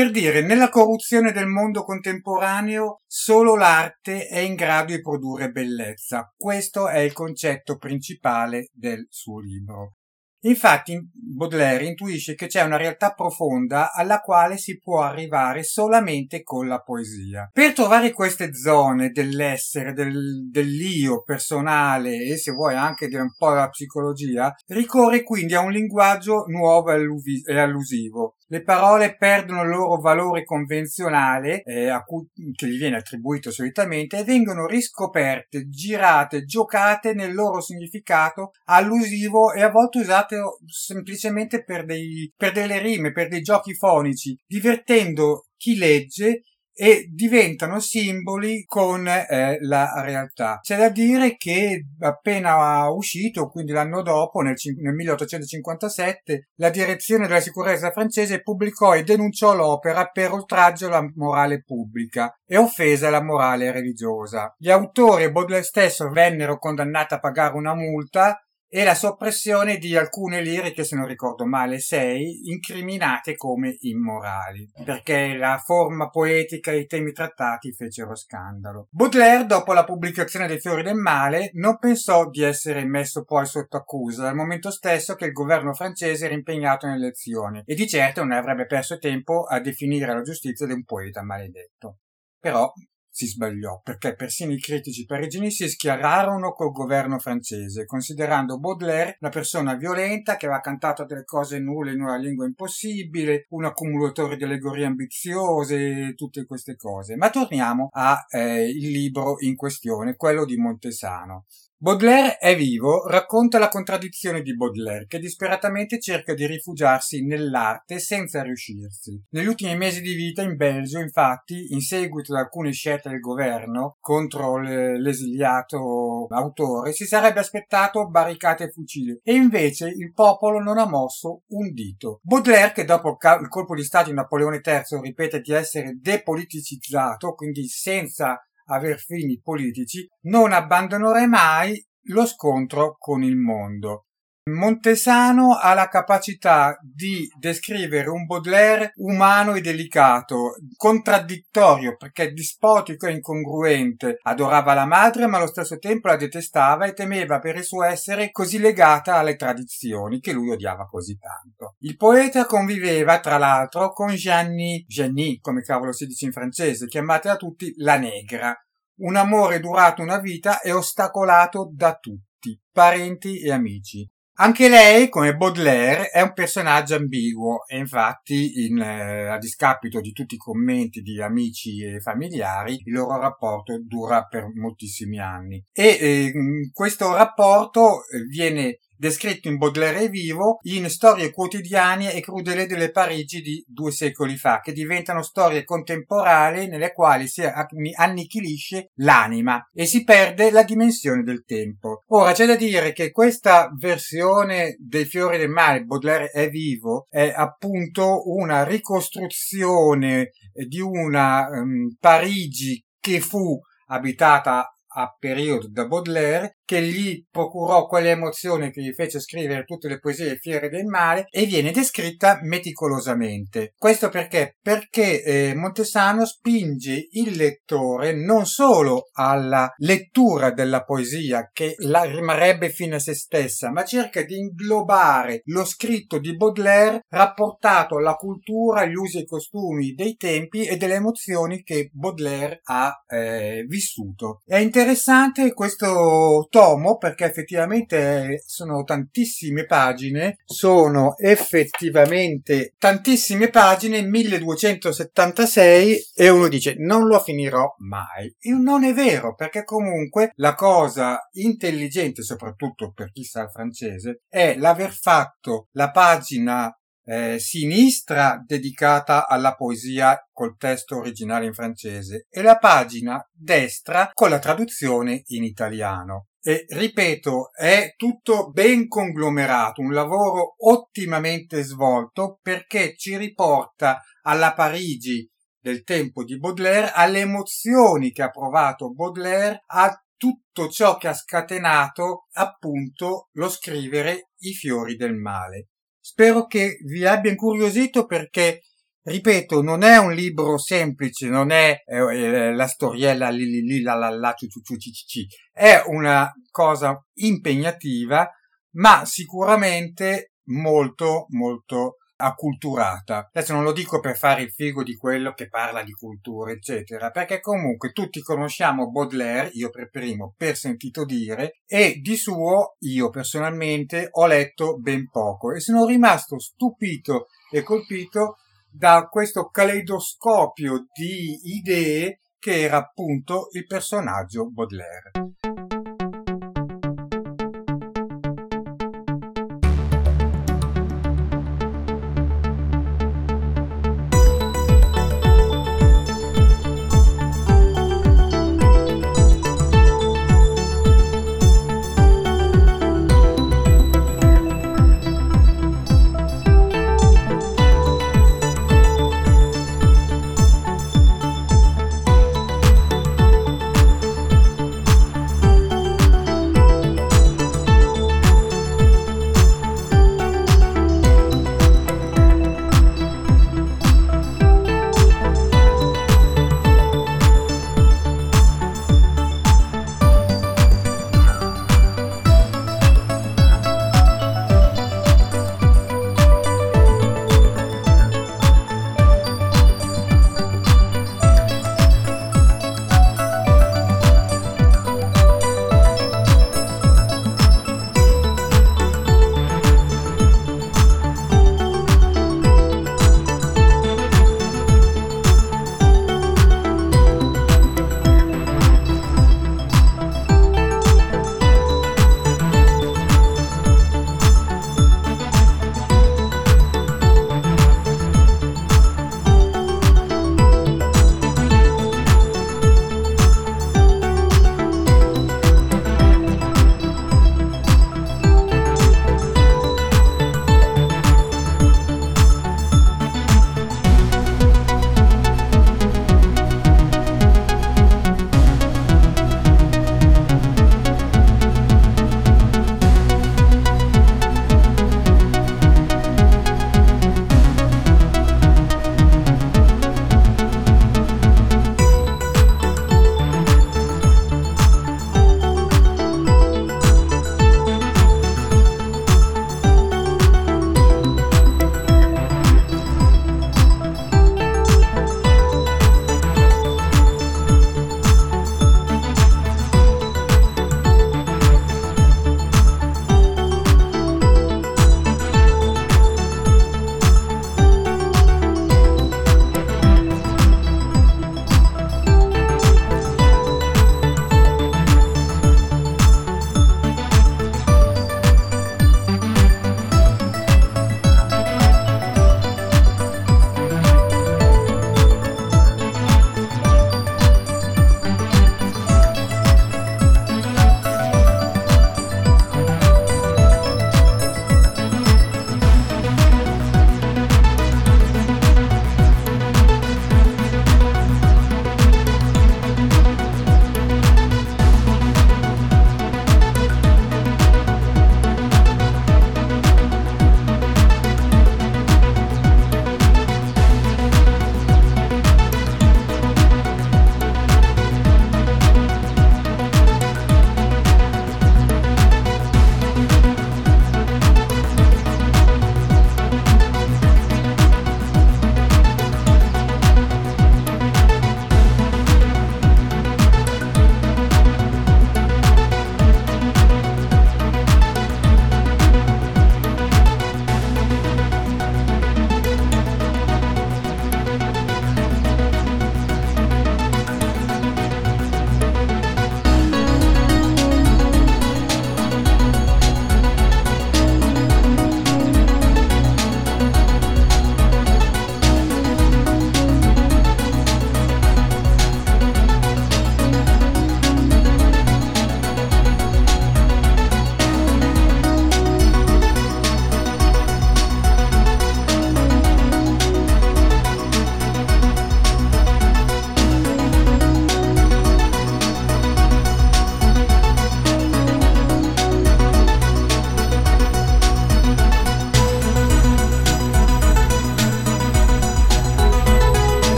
[0.00, 6.32] per dire, nella corruzione del mondo contemporaneo solo l'arte è in grado di produrre bellezza.
[6.34, 9.96] Questo è il concetto principale del suo libro.
[10.44, 16.66] Infatti Baudelaire intuisce che c'è una realtà profonda alla quale si può arrivare solamente con
[16.66, 17.50] la poesia.
[17.52, 23.50] Per trovare queste zone dell'essere, del, dell'io personale e se vuoi anche di un po'
[23.50, 28.36] della psicologia, ricorre quindi a un linguaggio nuovo e allusivo.
[28.52, 34.24] Le parole perdono il loro valore convenzionale, eh, cui, che gli viene attribuito solitamente, e
[34.24, 42.32] vengono riscoperte, girate, giocate nel loro significato allusivo e a volte usate semplicemente per, dei,
[42.36, 46.42] per delle rime, per dei giochi fonici, divertendo chi legge
[46.72, 50.58] e diventano simboli con eh, la realtà.
[50.62, 57.40] C'è da dire che appena uscito, quindi l'anno dopo, nel, nel 1857, la direzione della
[57.40, 63.70] sicurezza francese pubblicò e denunciò l'opera per oltraggio alla morale pubblica e offesa alla morale
[63.70, 64.54] religiosa.
[64.56, 68.40] Gli autori e Baudelaire stesso vennero condannati a pagare una multa
[68.72, 75.34] e la soppressione di alcune liriche, se non ricordo male, sei, incriminate come immorali, perché
[75.34, 78.86] la forma poetica e i temi trattati fecero scandalo.
[78.90, 83.76] Baudelaire, dopo la pubblicazione dei Fiori del Male, non pensò di essere messo poi sotto
[83.76, 88.20] accusa, dal momento stesso che il governo francese era impegnato nelle elezioni, e di certo
[88.20, 91.96] non avrebbe perso tempo a definire la giustizia di un poeta maledetto.
[92.38, 92.72] Però
[93.10, 99.30] si sbagliò, perché persino i critici parigini si schierarono col governo francese, considerando Baudelaire una
[99.30, 104.44] persona violenta che aveva cantato delle cose nulle in una lingua impossibile, un accumulatore di
[104.44, 107.16] allegorie ambiziose, tutte queste cose.
[107.16, 111.46] Ma torniamo al eh, libro in questione, quello di Montesano.
[111.82, 118.42] Baudelaire è vivo racconta la contraddizione di Baudelaire che disperatamente cerca di rifugiarsi nell'arte senza
[118.42, 119.18] riuscirsi.
[119.30, 123.96] Negli ultimi mesi di vita in Belgio, infatti, in seguito ad alcune scelte del governo
[123.98, 130.86] contro l'esiliato autore, si sarebbe aspettato barricate e fucili e invece il popolo non ha
[130.86, 132.20] mosso un dito.
[132.22, 137.66] Baudelaire, che dopo il colpo di Stato di Napoleone III ripete di essere depoliticizzato, quindi
[137.68, 138.38] senza
[138.74, 144.06] aver fini politici, non abbandonerà mai lo scontro con il mondo.
[144.42, 153.12] Montesano ha la capacità di descrivere un Baudelaire umano e delicato, contraddittorio perché dispotico e
[153.12, 154.18] incongruente.
[154.22, 158.30] Adorava la madre ma allo stesso tempo la detestava e temeva per il suo essere
[158.30, 161.76] così legata alle tradizioni che lui odiava così tanto.
[161.80, 167.28] Il poeta conviveva tra l'altro con Gianni, Gianni come cavolo si dice in francese, chiamata
[167.28, 168.56] da tutti la negra.
[169.00, 174.10] Un amore durato una vita e ostacolato da tutti, parenti e amici.
[174.42, 180.12] Anche lei, come Baudelaire, è un personaggio ambiguo e infatti, in, eh, a discapito di
[180.12, 185.62] tutti i commenti di amici e familiari, il loro rapporto dura per moltissimi anni.
[185.70, 186.32] E eh,
[186.72, 193.40] questo rapporto eh, viene descritto in Baudelaire vivo in storie quotidiane e crudele delle Parigi
[193.40, 200.04] di due secoli fa, che diventano storie contemporanee nelle quali si annichilisce l'anima e si
[200.04, 202.02] perde la dimensione del tempo.
[202.08, 207.32] Ora c'è da dire che questa versione dei fiori del mare, Baudelaire è vivo, è
[207.34, 216.82] appunto una ricostruzione di una um, Parigi che fu abitata a periodo da Baudelaire, che
[216.82, 221.44] gli procurò quelle emozioni che gli fece scrivere tutte le poesie fiere del male e
[221.44, 223.72] viene descritta meticolosamente.
[223.76, 224.54] Questo perché?
[224.62, 232.68] Perché eh, Montesano spinge il lettore non solo alla lettura della poesia che la rimarrebbe
[232.68, 238.82] fine a se stessa, ma cerca di inglobare lo scritto di Baudelaire rapportato alla cultura,
[238.82, 244.42] agli usi e costumi dei tempi e delle emozioni che Baudelaire ha eh, vissuto.
[244.44, 256.28] È interessante questo tomo perché effettivamente sono tantissime pagine, sono effettivamente tantissime pagine, 1276 e
[256.28, 258.36] uno dice non lo finirò mai.
[258.38, 264.20] E non è vero perché comunque la cosa intelligente, soprattutto per chi sa il francese,
[264.28, 266.70] è l'aver fatto la pagina
[267.10, 274.30] eh, sinistra dedicata alla poesia col testo originale in francese e la pagina destra con
[274.30, 276.28] la traduzione in italiano.
[276.40, 285.28] E ripeto, è tutto ben conglomerato, un lavoro ottimamente svolto perché ci riporta alla Parigi
[285.58, 291.14] del tempo di Baudelaire, alle emozioni che ha provato Baudelaire, a tutto ciò che ha
[291.14, 295.70] scatenato appunto lo scrivere i fiori del male.
[296.00, 298.62] Spero che vi abbia incuriosito perché,
[299.02, 303.94] ripeto, non è un libro semplice, non è eh, la storiella li li li la
[303.94, 305.26] la la ciu ci ci ci.
[305.52, 308.28] È una cosa impegnativa,
[308.76, 313.30] ma sicuramente molto molto acculturata.
[313.32, 317.10] Adesso non lo dico per fare il figo di quello che parla di cultura, eccetera,
[317.10, 323.10] perché comunque tutti conosciamo Baudelaire, io per primo, per sentito dire, e di suo io
[323.10, 328.36] personalmente ho letto ben poco e sono rimasto stupito e colpito
[328.70, 335.10] da questo caleidoscopio di idee che era appunto il personaggio Baudelaire.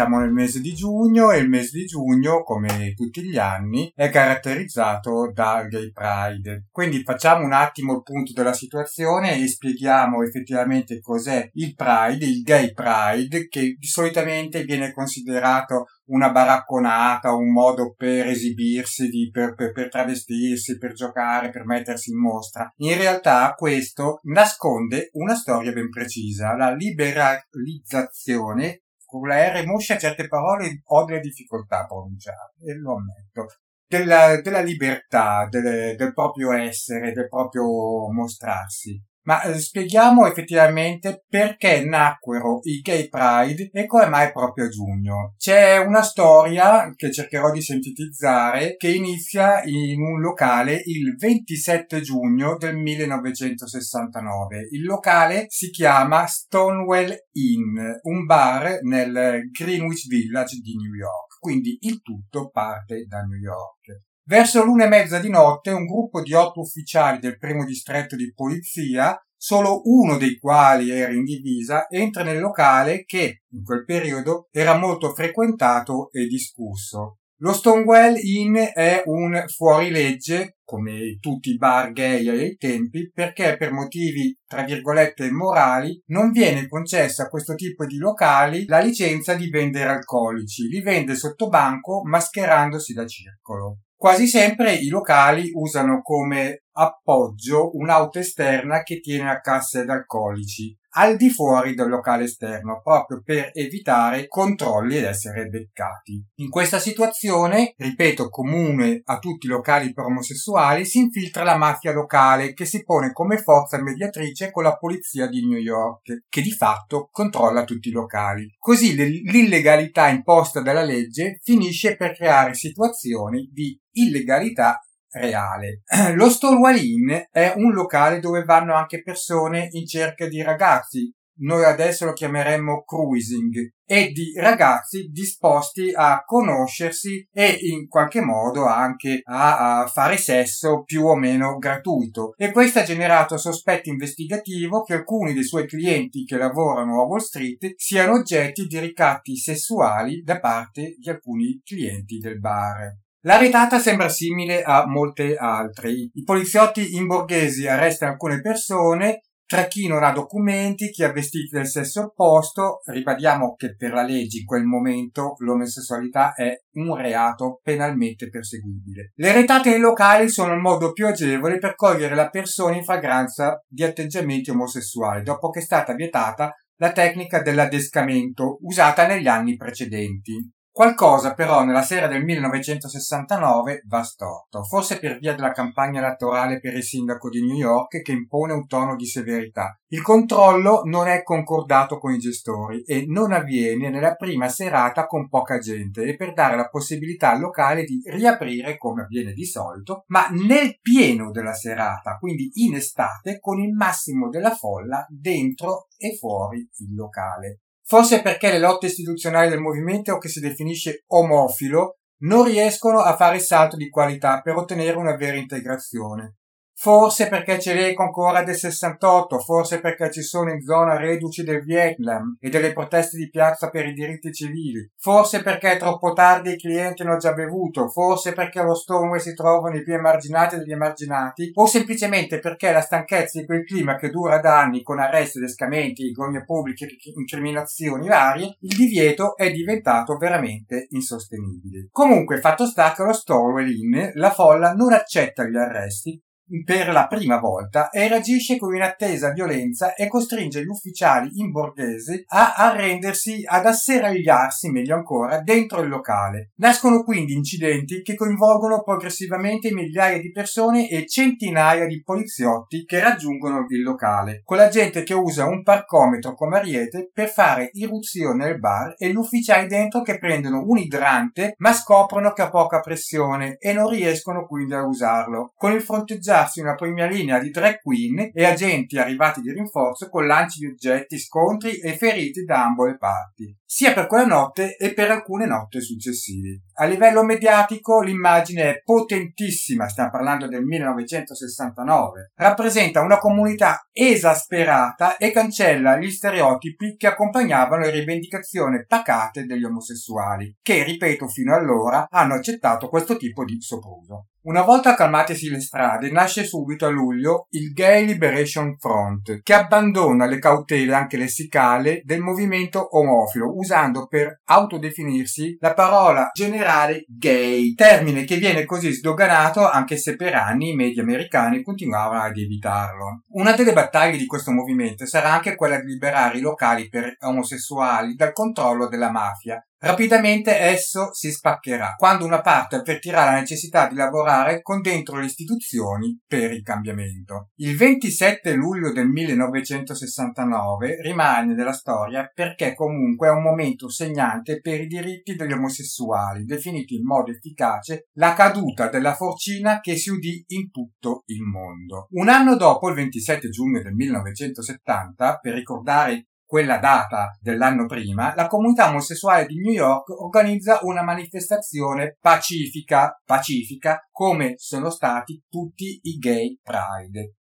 [0.00, 4.08] Siamo nel mese di giugno e il mese di giugno, come tutti gli anni, è
[4.08, 6.68] caratterizzato dal Gay Pride.
[6.70, 12.40] Quindi facciamo un attimo il punto della situazione e spieghiamo effettivamente cos'è il Pride, il
[12.40, 19.72] Gay Pride, che solitamente viene considerato una baracconata, un modo per esibirsi, di, per, per,
[19.72, 22.72] per, travestirsi, per giocare, per mettersi in mostra.
[22.78, 28.80] In realtà questo nasconde una storia ben precisa, la liberalizzazione
[29.10, 33.46] con la R moscia certe parole ho delle difficoltà a pronunciare, e lo ammetto.
[33.86, 37.64] Della, della libertà, del, del proprio essere, del proprio
[38.12, 39.02] mostrarsi.
[39.30, 45.34] Ma eh, spieghiamo effettivamente perché nacquero i Gay Pride e come mai proprio a giugno.
[45.38, 52.56] C'è una storia che cercherò di sintetizzare che inizia in un locale il 27 giugno
[52.56, 54.66] del 1969.
[54.72, 61.38] Il locale si chiama Stonewall Inn, un bar nel Greenwich Village di New York.
[61.38, 64.08] Quindi il tutto parte da New York.
[64.24, 68.32] Verso l'una e mezza di notte un gruppo di otto ufficiali del primo distretto di
[68.32, 74.48] polizia, solo uno dei quali era in divisa, entra nel locale che, in quel periodo,
[74.50, 77.16] era molto frequentato e discusso.
[77.42, 83.72] Lo Stonewall Inn è un fuorilegge, come tutti i bar gay ai tempi, perché per
[83.72, 89.48] motivi, tra virgolette, morali, non viene concessa a questo tipo di locali la licenza di
[89.48, 90.68] vendere alcolici.
[90.68, 93.78] Li vende sotto banco mascherandosi da circolo.
[94.00, 100.74] Quasi sempre i locali usano come appoggio un'auto esterna che tiene a casse ed alcolici
[100.94, 106.24] al di fuori del locale esterno proprio per evitare controlli ed essere beccati.
[106.36, 111.92] In questa situazione, ripeto, comune a tutti i locali per omosessuali, si infiltra la mafia
[111.92, 116.52] locale che si pone come forza mediatrice con la polizia di New York, che di
[116.52, 118.52] fatto controlla tutti i locali.
[118.58, 124.80] Così l'illegalità imposta dalla legge finisce per creare situazioni di illegalità
[125.10, 125.82] reale.
[126.14, 131.64] Lo Stonewall Inn è un locale dove vanno anche persone in cerca di ragazzi, noi
[131.64, 139.20] adesso lo chiameremmo cruising, e di ragazzi disposti a conoscersi e in qualche modo anche
[139.24, 142.34] a, a, fare sesso più o meno gratuito.
[142.36, 147.20] E questo ha generato sospetto investigativo che alcuni dei suoi clienti che lavorano a Wall
[147.20, 152.96] Street siano oggetti di ricatti sessuali da parte di alcuni clienti del bar.
[153.22, 155.90] La retata sembra simile a molte altre.
[155.90, 161.54] I poliziotti in borghesi arrestano alcune persone, tra chi non ha documenti, chi ha vestiti
[161.54, 167.58] del sesso opposto, ribadiamo che per la legge in quel momento l'omosessualità è un reato
[167.62, 169.12] penalmente perseguibile.
[169.16, 173.62] Le retate nei locali sono il modo più agevole per cogliere la persona in fragranza
[173.68, 180.58] di atteggiamenti omosessuali, dopo che è stata vietata la tecnica dell'adescamento usata negli anni precedenti.
[180.72, 186.74] Qualcosa però nella sera del 1969 va storto, forse per via della campagna elettorale per
[186.74, 189.76] il sindaco di New York che impone un tono di severità.
[189.88, 195.28] Il controllo non è concordato con i gestori e non avviene nella prima serata con
[195.28, 200.04] poca gente e per dare la possibilità al locale di riaprire come avviene di solito,
[200.06, 206.16] ma nel pieno della serata, quindi in estate, con il massimo della folla dentro e
[206.16, 207.62] fuori il locale.
[207.90, 213.34] Forse perché le lotte istituzionali del movimento che si definisce omofilo non riescono a fare
[213.34, 216.36] il salto di qualità per ottenere una vera integrazione.
[216.82, 221.62] Forse perché c'è l'eco ancora del 68, forse perché ci sono in zona reduci del
[221.62, 226.52] Vietnam e delle proteste di piazza per i diritti civili, forse perché è troppo tardi
[226.52, 230.72] i clienti hanno già bevuto, forse perché allo Stonewall si trovano i più emarginati degli
[230.72, 235.38] emarginati, o semplicemente perché la stanchezza di quel clima che dura da anni con arresti,
[235.38, 241.88] descamenti, gogne pubbliche, incriminazioni varie, il divieto è diventato veramente insostenibile.
[241.90, 246.18] Comunque, fatto sta che allo Stonewall Inn la folla non accetta gli arresti
[246.64, 252.24] per la prima volta e reagisce con inattesa violenza e costringe gli ufficiali in borghese
[252.28, 256.50] a arrendersi, ad asserragliarsi, meglio ancora, dentro il locale.
[256.56, 263.64] Nascono quindi incidenti che coinvolgono progressivamente migliaia di persone e centinaia di poliziotti che raggiungono
[263.68, 268.58] il locale, con la gente che usa un parcometro come ariete per fare irruzione nel
[268.58, 273.56] bar e gli ufficiali dentro che prendono un idrante ma scoprono che ha poca pressione
[273.58, 275.52] e non riescono quindi a usarlo.
[275.56, 280.08] Con il fronteggiare trovarsi una prima linea di drag queen e agenti arrivati di rinforzo
[280.08, 284.76] con lanci di oggetti, scontri e feriti da ambo le parti, sia per quella notte
[284.76, 286.62] e per alcune notti successive.
[286.74, 295.30] A livello mediatico l'immagine è potentissima, stiamo parlando del 1969, rappresenta una comunità esasperata e
[295.30, 302.34] cancella gli stereotipi che accompagnavano le rivendicazioni pacate degli omosessuali, che, ripeto, fino allora hanno
[302.34, 304.29] accettato questo tipo di sopruso.
[304.42, 310.24] Una volta calmatesi le strade, nasce subito a luglio il Gay Liberation Front, che abbandona
[310.24, 318.24] le cautele anche lessicali del movimento omofilo, usando per autodefinirsi la parola generale gay, termine
[318.24, 323.24] che viene così sdoganato anche se per anni i media americani continuavano ad evitarlo.
[323.32, 328.14] Una delle battaglie di questo movimento sarà anche quella di liberare i locali per omosessuali
[328.14, 333.94] dal controllo della mafia, Rapidamente esso si spaccherà quando una parte avvertirà la necessità di
[333.94, 337.48] lavorare con dentro le istituzioni per il cambiamento.
[337.54, 344.82] Il 27 luglio del 1969 rimane nella storia perché comunque è un momento segnante per
[344.82, 350.44] i diritti degli omosessuali, definito in modo efficace la caduta della forcina che si udì
[350.48, 352.06] in tutto il mondo.
[352.10, 358.48] Un anno dopo, il 27 giugno del 1970, per ricordare quella data dell'anno prima, la
[358.48, 366.18] comunità omosessuale di New York organizza una manifestazione pacifica, pacifica come sono stati tutti i
[366.18, 367.36] gay pride.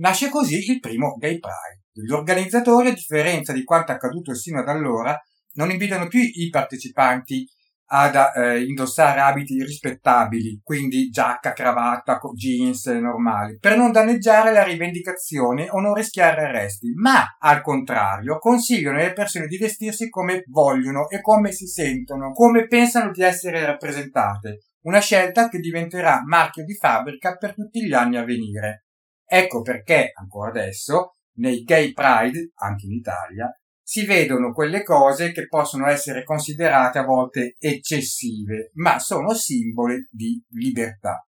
[0.00, 1.84] Nasce così il primo gay pride.
[1.92, 5.18] Gli organizzatori, a differenza di quanto accaduto sino ad allora,
[5.52, 7.48] non invitano più i partecipanti
[7.88, 15.68] ad eh, indossare abiti rispettabili, quindi giacca, cravatta, jeans normali, per non danneggiare la rivendicazione
[15.70, 21.20] o non rischiare arresti, ma al contrario consigliano alle persone di vestirsi come vogliono e
[21.20, 27.36] come si sentono, come pensano di essere rappresentate, una scelta che diventerà marchio di fabbrica
[27.36, 28.86] per tutti gli anni a venire.
[29.24, 33.50] Ecco perché, ancora adesso, nei Gay Pride, anche in Italia,
[33.88, 40.42] si vedono quelle cose che possono essere considerate a volte eccessive, ma sono simboli di
[40.50, 41.24] libertà.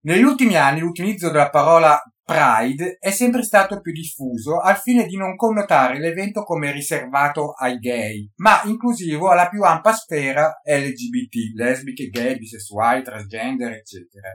[0.00, 5.16] Negli ultimi anni l'utilizzo della parola Pride è sempre stato più diffuso al fine di
[5.16, 12.08] non connotare l'evento come riservato ai gay, ma inclusivo alla più ampia sfera LGBT, lesbiche,
[12.08, 14.30] gay, bisessuali, transgender, eccetera.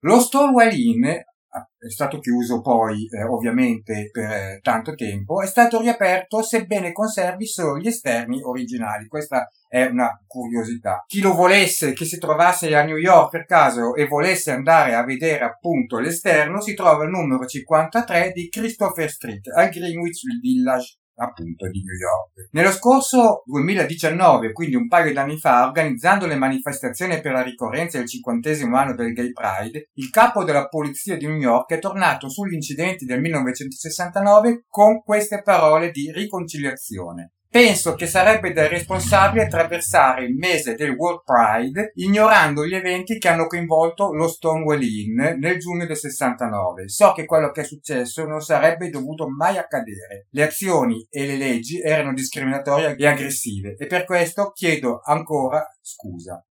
[0.00, 1.06] Lo Stonewall Inn
[1.50, 7.46] è stato chiuso poi eh, ovviamente per eh, tanto tempo, è stato riaperto sebbene conservi
[7.46, 9.06] solo gli esterni originali.
[9.06, 11.04] Questa è una curiosità.
[11.06, 15.04] Chi lo volesse, chi si trovasse a New York per caso e volesse andare a
[15.04, 21.68] vedere appunto l'esterno, si trova il numero 53 di Christopher Street al Greenwich Village appunto
[21.68, 22.48] di New York.
[22.52, 28.08] Nello scorso 2019, quindi un paio d'anni fa, organizzando le manifestazioni per la ricorrenza del
[28.08, 32.54] cinquantesimo anno del Gay Pride, il capo della polizia di New York è tornato sugli
[32.54, 37.32] incidenti del 1969 con queste parole di riconciliazione.
[37.50, 43.28] Penso che sarebbe da responsabile attraversare il mese del World Pride ignorando gli eventi che
[43.28, 46.90] hanno coinvolto lo Stonewall Inn nel giugno del 69.
[46.90, 50.26] So che quello che è successo non sarebbe dovuto mai accadere.
[50.30, 56.42] Le azioni e le leggi erano discriminatorie e aggressive e per questo chiedo ancora scusa.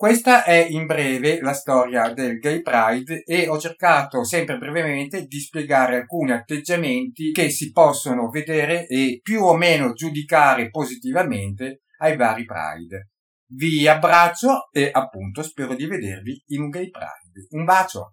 [0.00, 5.38] Questa è in breve la storia del Gay Pride e ho cercato sempre brevemente di
[5.38, 12.46] spiegare alcuni atteggiamenti che si possono vedere e più o meno giudicare positivamente ai vari
[12.46, 13.10] Pride.
[13.52, 17.48] Vi abbraccio e appunto spero di vedervi in un Gay Pride.
[17.50, 18.08] Un bacio!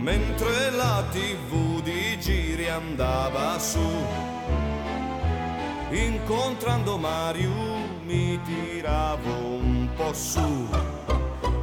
[0.00, 4.35] Mentre la tv di giri andava su
[6.04, 7.50] incontrando Mario
[8.04, 10.68] mi tiravo un po' su.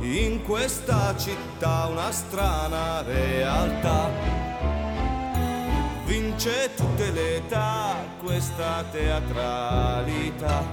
[0.01, 4.09] In questa città una strana realtà.
[6.05, 10.63] Vince tutte le età questa teatralità.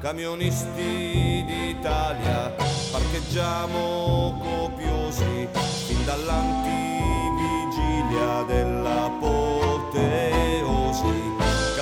[0.00, 2.54] Camionisti d'Italia
[2.90, 5.48] parcheggiamo copiosi
[5.86, 9.71] fin dall'antivigilia dell'apoteosi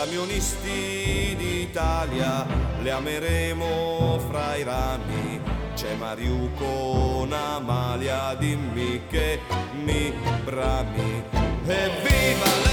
[0.00, 2.46] camionisti d'Italia
[2.80, 5.38] le ameremo fra i rami.
[5.74, 9.40] C'è Mariu con Amalia, dimmi che
[9.84, 10.10] mi
[10.42, 11.22] brami.
[11.66, 12.69] Evviva le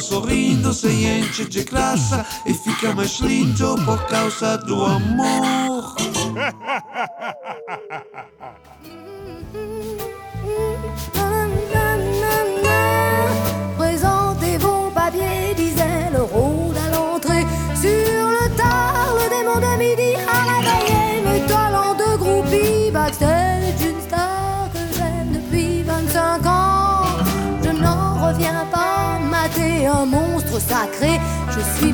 [0.00, 5.65] sorrindo si enche de classe e fica mais lindo por causa do amor.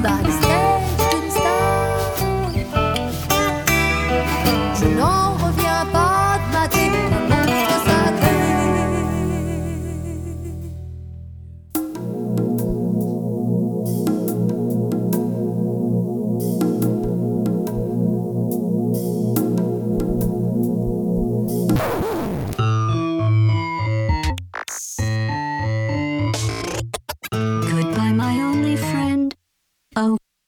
[0.02, 0.61] lugares.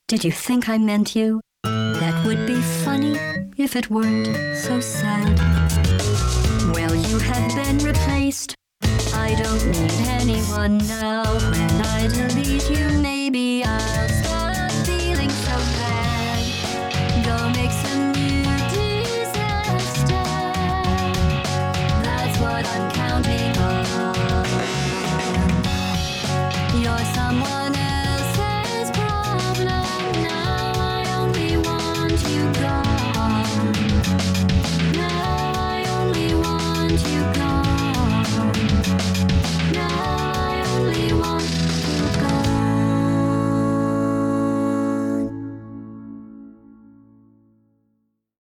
[0.06, 1.40] Did you think I meant you?
[1.62, 3.18] That would be funny
[3.56, 5.39] if it weren't so sad.
[6.74, 8.44] Well, you have been replaced